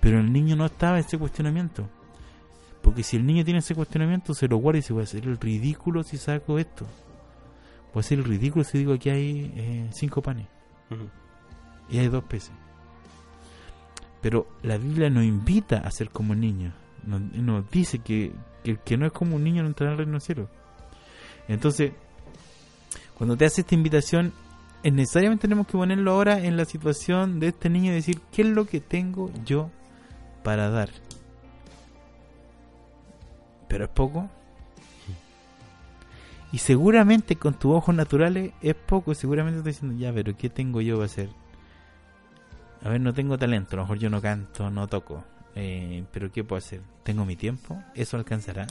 [0.00, 1.88] Pero el niño no estaba en ese cuestionamiento.
[2.82, 5.24] Porque si el niño tiene ese cuestionamiento, se lo guarda y se va a hacer
[5.26, 6.86] el ridículo si saco esto.
[7.92, 10.46] Voy a hacer el ridículo si digo aquí hay eh, cinco panes
[11.90, 12.52] y hay dos peces.
[14.20, 16.74] Pero la Biblia nos invita a ser como niños.
[17.04, 20.12] Nos, dice que, que el que no es como un niño no entrará al reino
[20.12, 20.48] del cielo.
[21.48, 21.92] Entonces,
[23.16, 24.32] cuando te hace esta invitación,
[24.82, 28.42] es necesariamente tenemos que ponerlo ahora en la situación de este niño y decir, ¿qué
[28.42, 29.70] es lo que tengo yo
[30.42, 30.90] para dar?
[33.68, 34.28] Pero es poco.
[36.52, 39.14] Y seguramente con tus ojos naturales es poco.
[39.14, 41.28] Seguramente estás diciendo, ya, pero ¿qué tengo yo para hacer?
[42.82, 43.74] A ver, no tengo talento.
[43.74, 45.24] A lo mejor yo no canto, no toco.
[45.54, 46.80] Eh, pero ¿qué puedo hacer?
[47.02, 47.82] ¿Tengo mi tiempo?
[47.94, 48.66] ¿Eso alcanzará?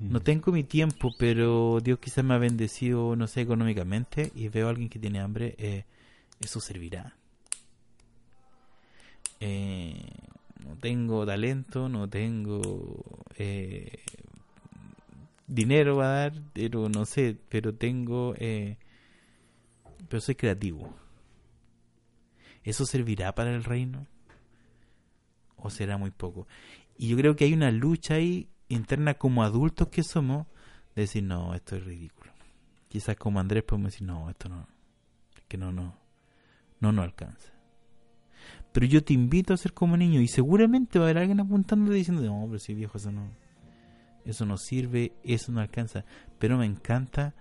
[0.00, 4.68] No tengo mi tiempo, pero Dios quizás me ha bendecido, no sé, económicamente y veo
[4.68, 5.84] a alguien que tiene hambre, eh,
[6.40, 7.14] eso servirá.
[9.40, 10.00] Eh,
[10.64, 13.98] no tengo talento, no tengo eh,
[15.48, 18.76] dinero a dar, pero no sé, pero tengo, eh,
[20.08, 20.94] pero soy creativo.
[22.64, 24.06] ¿Eso servirá para el reino?
[25.56, 26.46] ¿O será muy poco?
[26.96, 30.46] Y yo creo que hay una lucha ahí interna como adultos que somos
[30.94, 32.32] de decir, no, esto es ridículo.
[32.88, 34.66] Quizás como Andrés podemos decir, no, esto no,
[35.46, 35.96] que no, no,
[36.80, 37.52] no nos alcanza.
[38.72, 41.92] Pero yo te invito a ser como niño y seguramente va a haber alguien apuntando
[41.92, 43.30] diciendo, no, pero si viejo, eso no,
[44.24, 46.04] eso no sirve, eso no alcanza.
[46.38, 47.34] Pero me encanta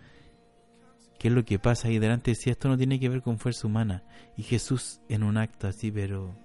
[1.18, 2.36] qué es lo que pasa ahí delante.
[2.36, 4.04] Si esto no tiene que ver con fuerza humana
[4.36, 6.36] y Jesús en un acto así, pero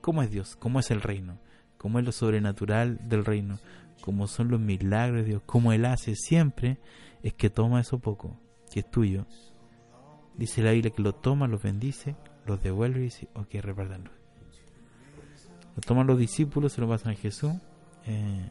[0.00, 0.56] ¿cómo es Dios?
[0.56, 1.38] ¿Cómo es el reino?
[1.76, 3.58] ¿Cómo es lo sobrenatural del reino?
[4.00, 5.42] ¿Cómo son los milagros de Dios?
[5.46, 6.78] ¿Cómo Él hace siempre?
[7.22, 8.38] Es que toma eso poco,
[8.70, 9.26] que es tuyo.
[10.36, 12.16] Dice la Biblia que lo toma, los bendice,
[12.46, 14.10] los devuelve y dice, ok, repártanlo.
[15.76, 17.52] Lo toman los discípulos, se lo pasan a Jesús.
[18.06, 18.48] eh,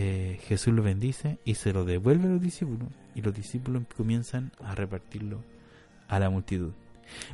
[0.00, 2.88] eh, Jesús lo bendice y se lo devuelve a los discípulos.
[3.18, 5.42] Y los discípulos comienzan a repartirlo
[6.06, 6.70] a la multitud.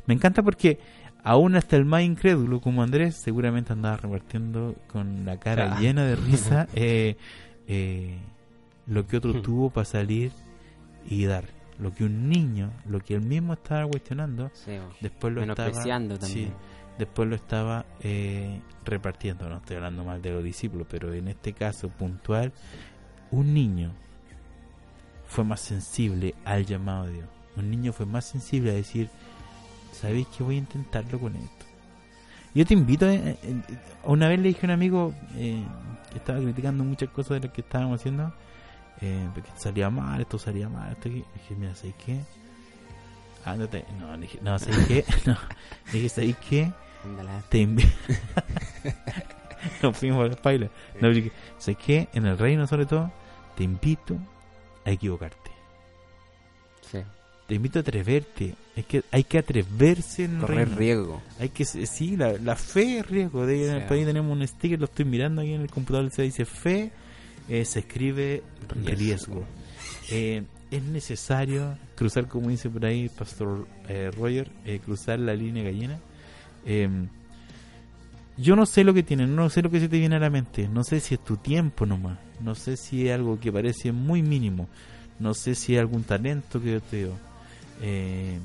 [0.07, 0.79] Me encanta porque
[1.23, 5.79] aún hasta el más incrédulo como Andrés seguramente andaba repartiendo con la cara Ah.
[5.79, 7.17] llena de risa eh,
[7.67, 8.17] eh,
[8.87, 10.31] lo que otro tuvo para salir
[11.07, 11.45] y dar.
[11.77, 14.71] Lo que un niño, lo que él mismo estaba cuestionando, Sí,
[15.01, 16.19] después lo estaba, también.
[16.21, 16.47] sí,
[16.97, 19.47] después lo estaba eh, repartiendo.
[19.49, 22.53] No estoy hablando mal de los discípulos, pero en este caso puntual,
[23.29, 23.91] un niño
[25.27, 27.27] fue más sensible al llamado de Dios.
[27.55, 29.09] Un niño fue más sensible a decir,
[29.91, 31.65] ¿sabéis que voy a intentarlo con esto?
[32.53, 33.61] Yo te invito, eh, eh,
[34.03, 35.63] una vez le dije a un amigo eh,
[36.11, 38.33] que estaba criticando muchas cosas de las que estábamos haciendo,
[39.01, 41.23] eh, porque salía mal, esto salía mal, esto aquí.
[41.33, 42.21] dije, mira, ¿sabéis qué?
[43.43, 45.05] Ándate, no, le dije, no, ¿sabéis qué?
[45.25, 45.37] No,
[45.87, 46.71] le dije, ¿sabéis qué?
[47.49, 47.89] Te invito.
[49.83, 50.69] Nos fuimos a la paila.
[51.01, 51.09] No,
[51.57, 52.07] ¿sabéis qué?
[52.13, 53.11] En el reino, sobre todo,
[53.55, 54.17] te invito
[54.85, 55.51] a equivocarte.
[56.91, 56.99] Sí.
[57.47, 58.55] Te invito a atreverte.
[58.75, 60.75] Es que hay que atreverse en Correr reino.
[60.77, 61.21] riesgo.
[61.39, 63.45] Hay que, sí, la, la fe es riesgo.
[63.45, 63.87] De, en el Sí.
[63.89, 66.91] país tenemos un sticker, lo estoy mirando aquí en el computador, se dice fe,
[67.49, 68.95] eh, se escribe riesgo.
[68.97, 69.45] Riesgo.
[70.09, 75.63] Eh, es necesario cruzar, como dice por ahí Pastor eh, Roger, eh, cruzar la línea
[75.63, 75.99] gallina.
[78.37, 80.29] Yo no sé lo que tiene, no sé lo que se te viene a la
[80.29, 83.93] mente, no sé si es tu tiempo nomás, no sé si es algo que parece
[83.93, 84.67] muy mínimo,
[85.19, 87.11] no sé si es algún talento que yo te dio.
[87.81, 88.39] Eh,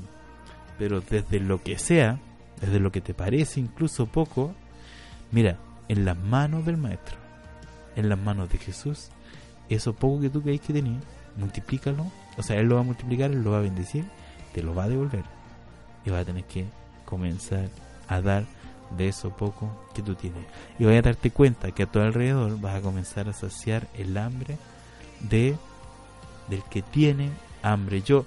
[0.77, 2.19] pero desde lo que sea,
[2.61, 4.53] desde lo que te parece incluso poco,
[5.31, 5.57] mira,
[5.89, 7.17] en las manos del Maestro,
[7.97, 9.09] en las manos de Jesús,
[9.67, 11.03] eso poco que tú crees que tenías,
[11.35, 14.05] multiplícalo, o sea, Él lo va a multiplicar, Él lo va a bendecir,
[14.53, 15.23] te lo va a devolver.
[16.05, 16.65] Y vas a tener que
[17.05, 17.67] comenzar
[18.07, 18.45] a dar
[18.97, 20.43] de eso poco que tú tienes.
[20.79, 24.17] Y vas a darte cuenta que a tu alrededor vas a comenzar a saciar el
[24.17, 24.57] hambre
[25.21, 25.55] de
[26.47, 27.29] del que tiene
[27.63, 28.01] hambre.
[28.01, 28.25] Yo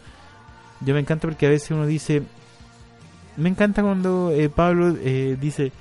[0.80, 2.22] yo me encanta porque a veces uno dice
[3.36, 5.72] me encanta cuando eh, Pablo eh, dice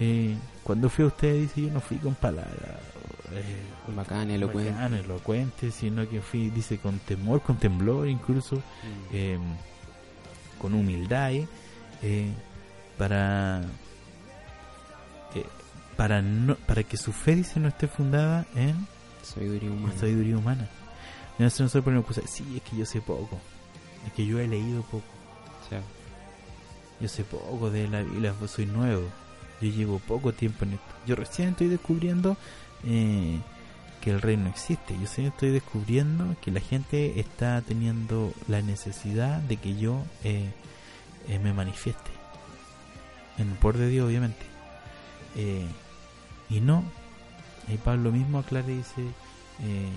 [0.00, 2.80] eh, cuando fui a usted dice yo no fui con palabras
[3.94, 4.70] Bacán, elocuente.
[4.72, 8.60] bacán, elocuente, sino que fui dice con temor, con temblor incluso Mm.
[9.12, 9.38] eh,
[10.58, 11.32] con humildad
[12.98, 13.62] para
[15.96, 18.86] para no para que su fe dice no esté fundada en
[19.22, 19.92] Sabiduría humana.
[19.92, 20.68] en sabiduría humana.
[21.38, 23.38] Y nosotros ponemos cosas sí es que yo sé poco.
[24.06, 25.04] Es que yo he leído poco.
[27.00, 29.08] Yo sé poco de la Biblia pues soy nuevo.
[29.60, 30.94] Yo llevo poco tiempo en esto.
[31.06, 32.36] Yo recién estoy descubriendo
[32.84, 33.40] eh,
[34.00, 34.94] que el reino existe.
[34.94, 40.50] Yo recién estoy descubriendo que la gente está teniendo la necesidad de que yo eh,
[41.28, 42.10] eh, me manifieste.
[43.38, 44.46] En el poder de Dios obviamente.
[45.34, 45.66] Eh,
[46.48, 46.84] y no
[47.68, 49.02] y Pablo mismo aclara y dice
[49.62, 49.90] eh,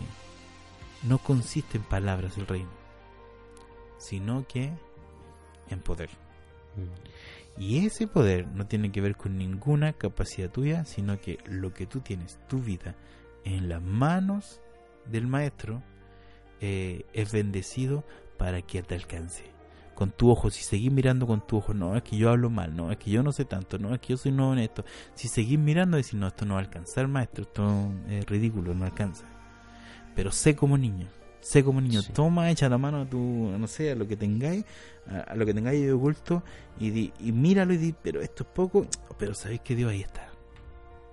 [1.04, 2.70] no consiste en palabras el reino
[3.98, 4.72] sino que
[5.70, 6.10] en poder
[6.76, 7.62] mm.
[7.62, 11.86] y ese poder no tiene que ver con ninguna capacidad tuya, sino que lo que
[11.86, 12.96] tú tienes, tu vida,
[13.44, 14.62] en las manos
[15.06, 15.84] del maestro,
[16.62, 18.06] eh, es bendecido
[18.38, 19.44] para que te alcance.
[19.96, 22.74] Con tu ojo, si seguís mirando con tu ojo, no, es que yo hablo mal,
[22.76, 24.86] no, es que yo no sé tanto, no, es que yo soy nuevo en esto.
[25.14, 28.86] Si seguís mirando, decís, no, esto no va a alcanzar, maestro, esto es ridículo, no
[28.86, 29.26] alcanza.
[30.16, 31.08] Pero sé como niño,
[31.42, 32.14] sé como niño, Sí.
[32.14, 34.64] toma, echa la mano a tu, no sé, a lo que tengáis,
[35.10, 36.44] a, a lo que tengáis de oculto,
[36.80, 40.02] y, di- y míralo y di, pero esto es poco, pero sabéis que Dios ahí
[40.02, 40.28] está.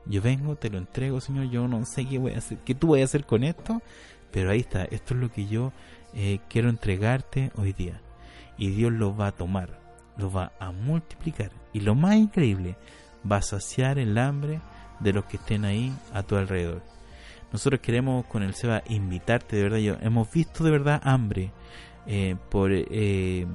[0.06, 2.88] Yo vengo, te lo entrego, Señor, yo no sé qué voy a hacer, qué tú
[2.92, 3.82] vas a hacer con esto,
[4.30, 5.72] pero ahí está, esto es lo que yo
[6.14, 8.00] eh, quiero entregarte hoy día.
[8.58, 9.78] Y Dios lo va a tomar,
[10.16, 11.50] lo va a multiplicar.
[11.72, 12.76] Y lo más increíble,
[13.30, 14.60] va a saciar el hambre
[15.00, 16.82] de los que estén ahí a tu alrededor.
[17.52, 21.52] Nosotros queremos con el Seba invitarte, de verdad, yo, hemos visto de verdad hambre
[22.06, 23.46] eh, por, eh,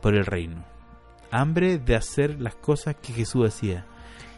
[0.00, 0.64] por el reino.
[1.30, 3.86] Hambre de hacer las cosas que Jesús hacía.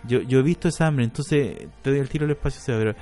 [0.06, 2.94] Yo, yo he visto esa hambre, entonces te doy el tiro al espacio, Seba, pero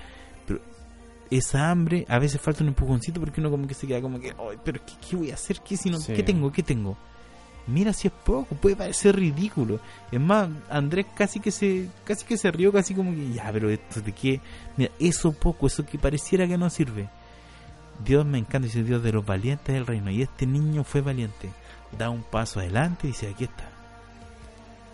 [1.37, 4.31] esa hambre a veces falta un empujoncito porque uno como que se queda como que,
[4.31, 5.61] "Ay, pero ¿qué, qué voy a hacer?
[5.61, 6.13] ¿Qué, si no, Sí.
[6.15, 6.51] ¿Qué tengo?
[6.53, 6.97] ¿Qué tengo?
[7.67, 9.79] Mira si es poco, puede parecer ridículo.
[10.11, 13.71] Es más, Andrés casi que se casi que se rió, casi como que, ya, pero
[13.71, 14.41] esto de qué,
[14.77, 17.09] mira, eso poco, eso que pareciera que no sirve.
[18.05, 20.11] Dios me encanta, dice Dios de los valientes del reino.
[20.11, 21.51] Y este niño fue valiente.
[21.97, 23.69] Da un paso adelante y dice, aquí está.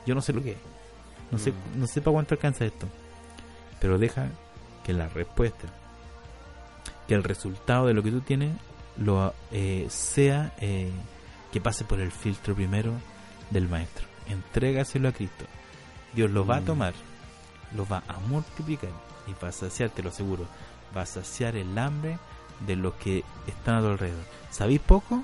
[0.05, 0.57] Yo no sé lo que es.
[1.31, 1.81] No sé, Mm.
[1.81, 2.87] no sé para cuánto alcanza esto.
[3.81, 4.29] Pero deja
[4.85, 5.67] que la respuesta,
[7.09, 8.53] que el resultado de lo que tú tienes,
[8.99, 10.91] lo eh, sea eh,
[11.53, 12.93] que pase por el filtro primero
[13.51, 14.07] del maestro.
[14.29, 15.45] Entrégaselo a Cristo.
[16.15, 16.65] Dios lo va a Mm.
[16.65, 16.95] tomar,
[17.77, 18.91] lo va a multiplicar
[19.27, 20.47] y va a saciar, te lo aseguro,
[20.97, 22.19] va a saciar el hambre
[22.67, 24.25] de los que están a tu alrededor.
[24.51, 25.23] ¿Sabéis poco?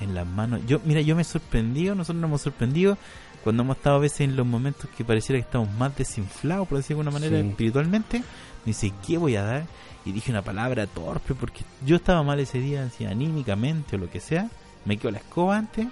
[0.00, 0.60] En las manos.
[0.66, 2.98] Yo, mira, yo me he sorprendido, nosotros nos hemos sorprendido
[3.42, 6.78] cuando hemos estado a veces en los momentos que pareciera que estamos más desinflados, por
[6.78, 7.48] decirlo de alguna manera, Sí.
[7.48, 8.18] espiritualmente.
[8.18, 8.24] Me
[8.66, 9.66] dice, ¿qué voy a dar?
[10.06, 14.08] Y dije una palabra torpe porque yo estaba mal ese día, así, anímicamente o lo
[14.08, 14.48] que sea.
[14.84, 15.88] Me quedo la escoba antes.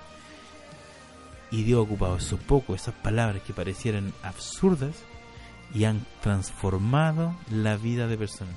[1.51, 4.95] Y Dios ocupado eso poco, esas palabras que parecieran absurdas
[5.75, 8.55] y han transformado la vida de personas.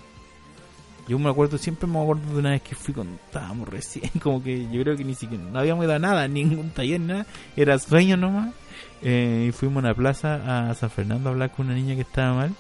[1.08, 4.44] Yo me acuerdo, siempre me acuerdo de una vez que fui cuando estábamos recién, como
[4.44, 7.80] que yo creo que ni siquiera, no habíamos ido a nada, ningún taller, nada, era
[7.80, 8.54] sueño nomás.
[9.02, 12.02] Eh, y fuimos a una plaza a San Fernando a hablar con una niña que
[12.02, 12.56] estaba mal.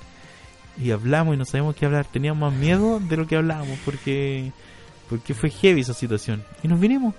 [0.79, 4.51] Y hablamos y no sabíamos qué hablar, teníamos más miedo de lo que hablábamos porque,
[5.09, 6.43] porque fue heavy esa situación.
[6.63, 7.15] Y nos vinimos.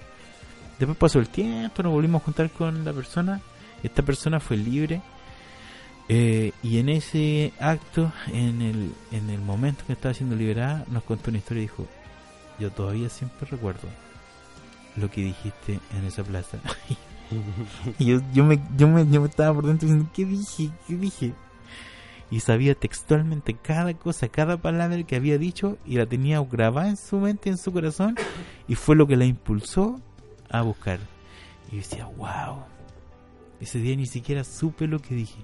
[0.79, 3.41] Después pasó el tiempo, nos volvimos a juntar con la persona.
[3.83, 5.01] Esta persona fue libre.
[6.09, 11.03] Eh, y en ese acto, en el, en el momento que estaba siendo liberada, nos
[11.03, 11.87] contó una historia y dijo,
[12.59, 13.89] yo todavía siempre recuerdo
[14.97, 16.59] lo que dijiste en esa plaza.
[17.99, 20.71] y yo, yo, me, yo, me, yo me estaba por dentro diciendo, ¿qué dije?
[20.87, 21.35] ¿Qué dije?
[22.31, 26.97] Y sabía textualmente cada cosa, cada palabra que había dicho y la tenía grabada en
[26.99, 28.17] su mente, en su corazón,
[28.67, 29.99] y fue lo que la impulsó
[30.51, 30.99] a buscar.
[31.69, 32.65] Y yo decía, wow,
[33.61, 35.41] ese día ni siquiera supe lo que dije.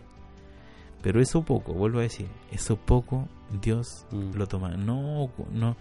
[1.03, 3.29] Pero eso poco, vuelvo a decir, eso poco
[3.63, 4.35] Dios Mm.
[4.37, 4.71] lo toma.
[4.77, 5.77] No, no,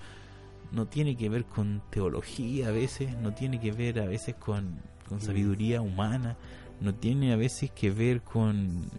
[0.72, 4.80] no tiene que ver con teología a veces, no tiene que ver a veces con,
[5.08, 5.22] con Mm.
[5.22, 6.38] sabiduría humana,
[6.82, 8.89] no tiene a veces que ver con,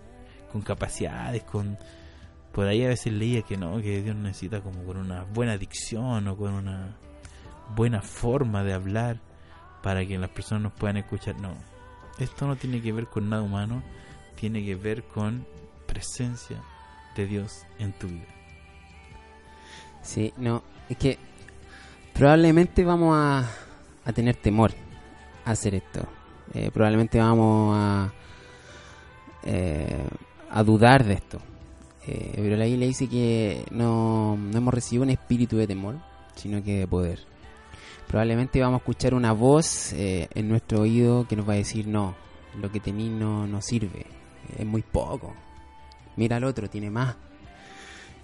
[0.55, 1.76] con capacidades, con...
[2.52, 6.28] Por ahí a veces leía que no, que Dios necesita como con una buena dicción
[6.28, 6.96] o con una
[7.74, 9.18] buena forma de hablar
[9.82, 11.40] para que las personas nos puedan escuchar.
[11.40, 11.52] No,
[12.20, 13.82] Esto no tiene que ver con nada humano,
[14.36, 15.44] tiene que ver con
[15.88, 16.62] presencia
[17.16, 18.28] de Dios en tu vida.
[20.02, 21.18] Sí, no, es que
[22.12, 23.44] probablemente vamos a,
[24.14, 24.70] tener temor
[25.44, 26.07] a hacer esto.
[26.52, 28.12] Eh, probablemente vamos a,
[29.42, 30.07] eh,
[30.55, 31.40] a dudar de esto.
[32.07, 35.96] Eh, pero la Biblia dice que no, hemos recibido un espíritu de temor,
[36.36, 37.18] sino que de poder.
[38.07, 41.88] Probablemente vamos a escuchar una voz eh, en nuestro oído que nos va a decir,
[41.88, 42.14] no,
[42.61, 44.07] lo que tení no, no sirve,
[44.57, 45.34] es muy poco.
[46.14, 47.16] Mira al otro, tiene más,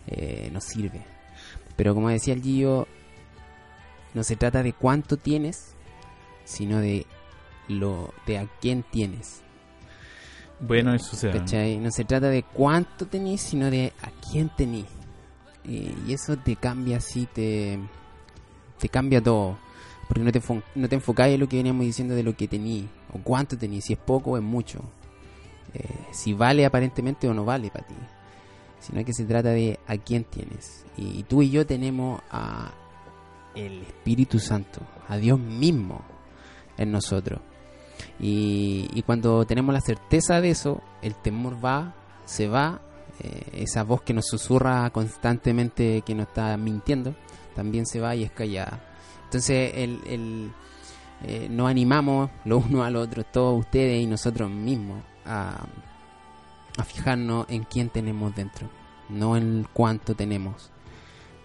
[0.07, 1.03] eh, no sirve.
[1.75, 2.87] Pero como decía el Gio,
[4.15, 5.75] no se trata de cuánto tienes,
[6.45, 7.07] sino de
[7.67, 9.43] lo de a quién tienes.
[10.61, 11.79] Bueno, eso se ¿Cachai?
[11.79, 14.87] No se trata de cuánto tenís, sino de a quién tenís.
[15.65, 17.79] Y, y eso te cambia así, te,
[18.79, 19.57] te cambia todo.
[20.09, 20.43] Porque no te,
[20.75, 23.85] no te enfocáis en lo que veníamos diciendo de lo que tenís, o cuánto tenís,
[23.85, 24.83] si es poco o es mucho.
[25.73, 27.95] Eh, si vale aparentemente o no vale para ti.
[28.81, 30.85] Sino que se trata de a quién tienes.
[30.97, 32.73] Y, tú y yo tenemos a
[33.55, 36.03] el Espíritu Santo, a Dios mismo
[36.77, 37.41] en nosotros.
[38.19, 41.95] Y, y cuando tenemos la certeza de eso, el temor va,
[42.25, 42.81] se va,
[43.23, 47.15] eh, esa voz que nos susurra constantemente que nos está mintiendo,
[47.55, 48.81] también se va y es callada.
[49.25, 50.51] Entonces el, el,
[51.25, 55.67] eh, nos animamos los unos al otro, todos ustedes y nosotros mismos, a,
[56.77, 58.69] a fijarnos en quién tenemos dentro,
[59.09, 60.71] no en cuánto tenemos.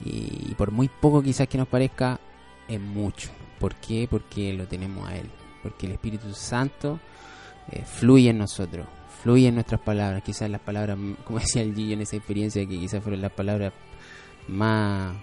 [0.03, 2.19] Y, y por muy poco quizás que nos parezca,
[2.67, 3.29] es mucho.
[3.59, 4.07] ¿Por qué?
[4.09, 5.29] Porque lo tenemos a Él.
[5.66, 6.99] Porque el Espíritu Santo
[7.72, 8.86] eh, fluye en nosotros,
[9.24, 10.22] fluye en nuestras palabras.
[10.22, 13.74] Quizás las palabras, como decía el Gillo en esa experiencia, que quizás fueron las palabras
[14.47, 15.16] más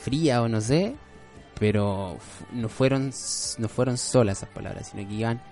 [0.00, 0.96] frías o no sé,
[1.58, 2.16] pero
[2.52, 3.12] no fueron,
[3.58, 5.42] no fueron solas esas palabras, sino que iban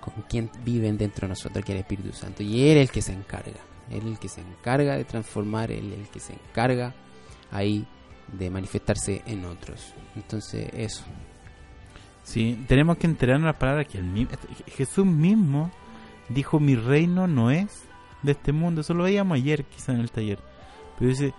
[0.00, 2.42] con quien viven dentro de nosotros, que es el Espíritu Santo.
[2.42, 3.60] Y Él es el que se encarga.
[3.90, 6.94] Él es el que se encarga de transformar, Él es el que se encarga
[7.50, 7.86] ahí
[8.32, 9.92] de manifestarse en otros.
[10.16, 11.04] Entonces, eso.
[12.22, 14.28] Sí, tenemos que enterarnos las palabras que el
[14.68, 15.70] Jesús mismo
[16.28, 17.84] dijo, mi reino no es
[18.22, 18.80] de este mundo.
[18.80, 20.38] Eso lo veíamos ayer, quizá en el taller.
[20.98, 21.34] Pero dice,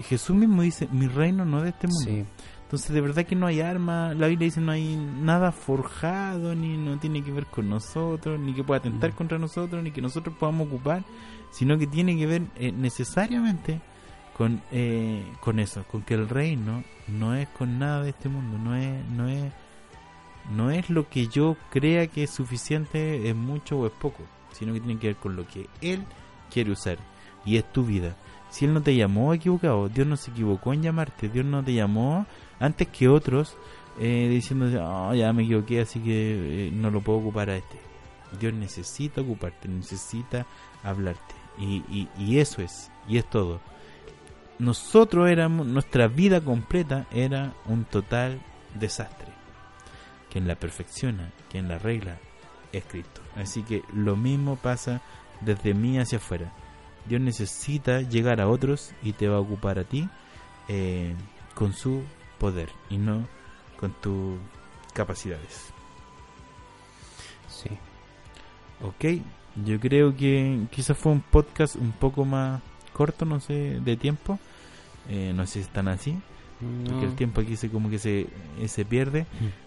[0.00, 2.04] Jesús mismo dice, mi reino no es de este mundo.
[2.04, 2.24] Sí.
[2.62, 4.12] Entonces, de verdad que no hay arma.
[4.12, 8.52] La Biblia dice no hay nada forjado, ni no tiene que ver con nosotros, ni
[8.52, 9.14] que pueda atentar Mm.
[9.14, 11.02] contra nosotros, ni que nosotros podamos ocupar,
[11.50, 13.80] sino que tiene que ver eh, necesariamente
[14.36, 18.58] con, eh, con eso, con que el reino no es con nada de este mundo,
[18.58, 19.50] no es, no es,
[20.50, 24.22] no es lo que yo crea que es suficiente, es mucho o es poco,
[24.52, 26.04] sino que tiene que ver con lo que Él
[26.50, 26.98] quiere usar
[27.44, 28.16] y es tu vida.
[28.50, 31.74] Si Él no te llamó equivocado, Dios no se equivocó en llamarte, Dios no te
[31.74, 32.26] llamó
[32.58, 33.56] antes que otros
[34.00, 37.78] eh, diciendo, "Ah, ya me equivoqué, así que eh, no lo puedo ocupar a este.
[38.38, 40.46] Dios necesita ocuparte, necesita
[40.82, 41.34] hablarte.
[41.58, 43.60] Y, y, y eso es, y es todo.
[44.58, 48.40] Nosotros éramos, nuestra vida completa era un total
[48.78, 49.37] desastre.
[50.30, 52.18] Quien la perfecciona, quien la arregla,
[52.72, 53.20] es Cristo.
[53.36, 55.00] Así que lo mismo pasa
[55.40, 56.52] desde mí hacia afuera.
[57.06, 60.08] Dios necesita llegar a otros y te va a ocupar a ti
[60.68, 61.14] eh,
[61.54, 62.02] con su
[62.38, 63.26] poder y no
[63.78, 64.38] con tus
[64.92, 65.72] capacidades.
[67.48, 67.70] Sí.
[68.82, 69.22] Ok,
[69.64, 72.60] yo creo que quizás fue un podcast un poco más
[72.92, 74.38] corto, no sé, de tiempo.
[75.08, 76.18] Eh, no sé si están así,
[76.84, 78.26] porque el tiempo aquí se como que se,
[78.60, 79.26] eh, se pierde.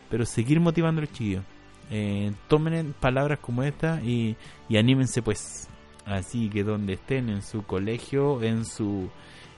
[0.10, 1.44] Pero seguir motivando a los chiquillos.
[1.90, 4.36] Eh, tomen palabras como esta y,
[4.70, 5.68] y anímense pues.
[6.06, 9.10] Así que donde estén, en su colegio, en su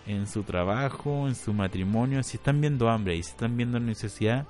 [0.06, 4.46] en su trabajo, en su matrimonio, si están viendo hambre y si están viendo necesidad,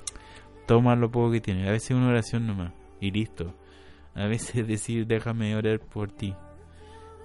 [0.65, 1.67] toma lo poco que tienen.
[1.67, 3.53] A veces una oración nomás y listo.
[4.15, 6.34] A veces decir déjame orar por ti.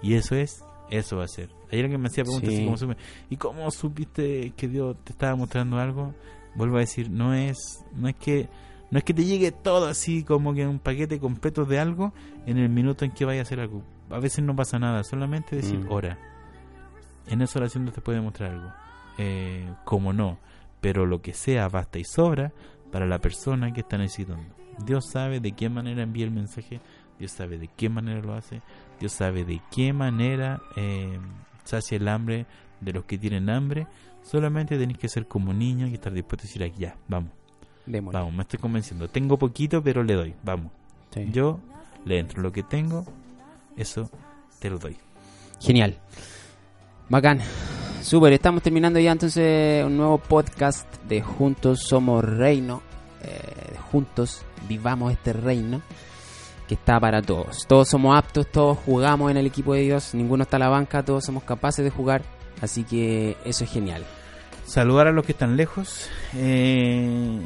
[0.01, 1.49] Y eso es, eso va a ser.
[1.71, 2.55] Ayer alguien me hacía preguntas Sí.
[2.57, 2.97] así como supe,
[3.29, 6.13] ¿y cómo supiste que Dios te estaba mostrando algo?
[6.55, 8.49] Vuelvo a decir, no es, no es que
[8.91, 12.11] no es que te llegue todo así como que un paquete completo de algo
[12.47, 13.83] en el minuto en que vaya a hacer algo.
[14.09, 15.91] A veces no pasa nada, solamente decir Mm.
[15.91, 16.17] ora.
[17.27, 18.71] En esa oración Dios te puede mostrar algo.
[19.19, 20.39] Eh, como no,
[20.81, 22.51] pero lo que sea basta y sobra
[22.91, 24.55] para la persona que está necesitando.
[24.85, 26.79] Dios sabe de qué manera envía el mensaje,
[27.19, 28.61] Dios sabe de qué manera lo hace,
[28.99, 31.17] Dios sabe de qué manera eh,
[31.63, 32.45] sacia el hambre
[32.81, 33.87] de los que tienen hambre.
[34.23, 37.31] Solamente tenéis que ser como niños y estar dispuesto a decir, "Aquí, ya, vamos,
[37.85, 38.19] Démosle.
[38.19, 39.07] vamos, me estoy convenciendo.
[39.09, 40.71] Tengo poquito, pero le doy, vamos.
[41.11, 41.27] Sí.
[41.31, 41.59] Yo
[42.05, 43.05] le entro lo que tengo,
[43.77, 44.09] eso
[44.59, 44.97] te lo doy.
[45.59, 45.97] Genial.
[47.09, 47.39] Bacán.
[48.01, 52.81] Super, estamos terminando ya entonces un nuevo podcast de Juntos Somos Reino.
[53.23, 55.81] eh, Juntos Vivamos este Reino.
[56.69, 57.65] Que está para todos.
[57.67, 61.03] Todos somos aptos, todos jugamos en el equipo de Dios, ninguno está a la banca,
[61.03, 62.21] todos somos capaces de jugar,
[62.61, 64.03] así que eso es genial.
[64.65, 66.07] Saludar a los que están lejos.
[66.35, 67.39] Eh,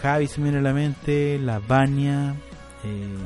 [0.00, 2.34] Javi se me viene a la mente, la Vania,
[2.84, 3.16] eh,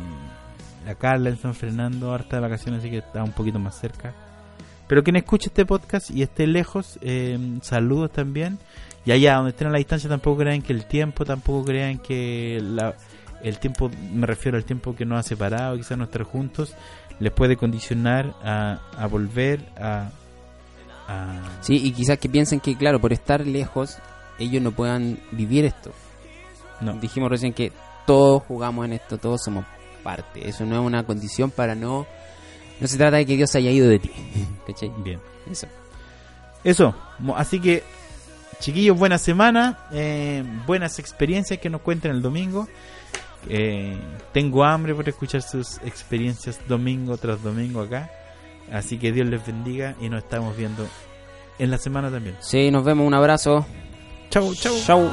[0.84, 4.12] la Carla en San Fernando, harta de vacaciones, así que está un poquito más cerca.
[4.88, 8.58] Pero quien escuche este podcast y esté lejos, eh, saludos también.
[9.04, 12.58] Y allá donde estén a la distancia tampoco crean que el tiempo, tampoco crean que
[12.60, 12.96] la,
[13.42, 16.74] el tiempo, me refiero al tiempo que nos ha separado, quizás no estar juntos,
[17.20, 20.10] les puede condicionar a, a volver a,
[21.08, 21.40] a...
[21.60, 23.98] Sí, y quizás que piensen que, claro, por estar lejos,
[24.38, 25.92] ellos no puedan vivir esto.
[26.80, 26.94] No.
[26.94, 27.72] Dijimos recién que
[28.06, 29.64] todos jugamos en esto, todos somos
[30.02, 30.48] parte.
[30.48, 32.06] Eso no es una condición para no...
[32.80, 34.12] No se trata de que Dios haya ido de ti.
[34.66, 34.92] ¿Cachai?
[34.98, 35.18] Bien.
[35.50, 35.66] Eso.
[36.62, 36.94] Eso,
[37.36, 37.82] así que
[38.60, 42.68] chiquillos, buena semana, eh, buenas experiencias que nos cuenten el domingo.
[43.48, 43.96] Eh,
[44.32, 48.10] tengo hambre por escuchar sus experiencias domingo tras domingo acá.
[48.72, 50.86] Así que Dios les bendiga y nos estamos viendo
[51.58, 52.36] en la semana también.
[52.40, 53.66] Sí, nos vemos, un abrazo.
[54.30, 54.74] Chau, chau.
[54.84, 55.10] Chau.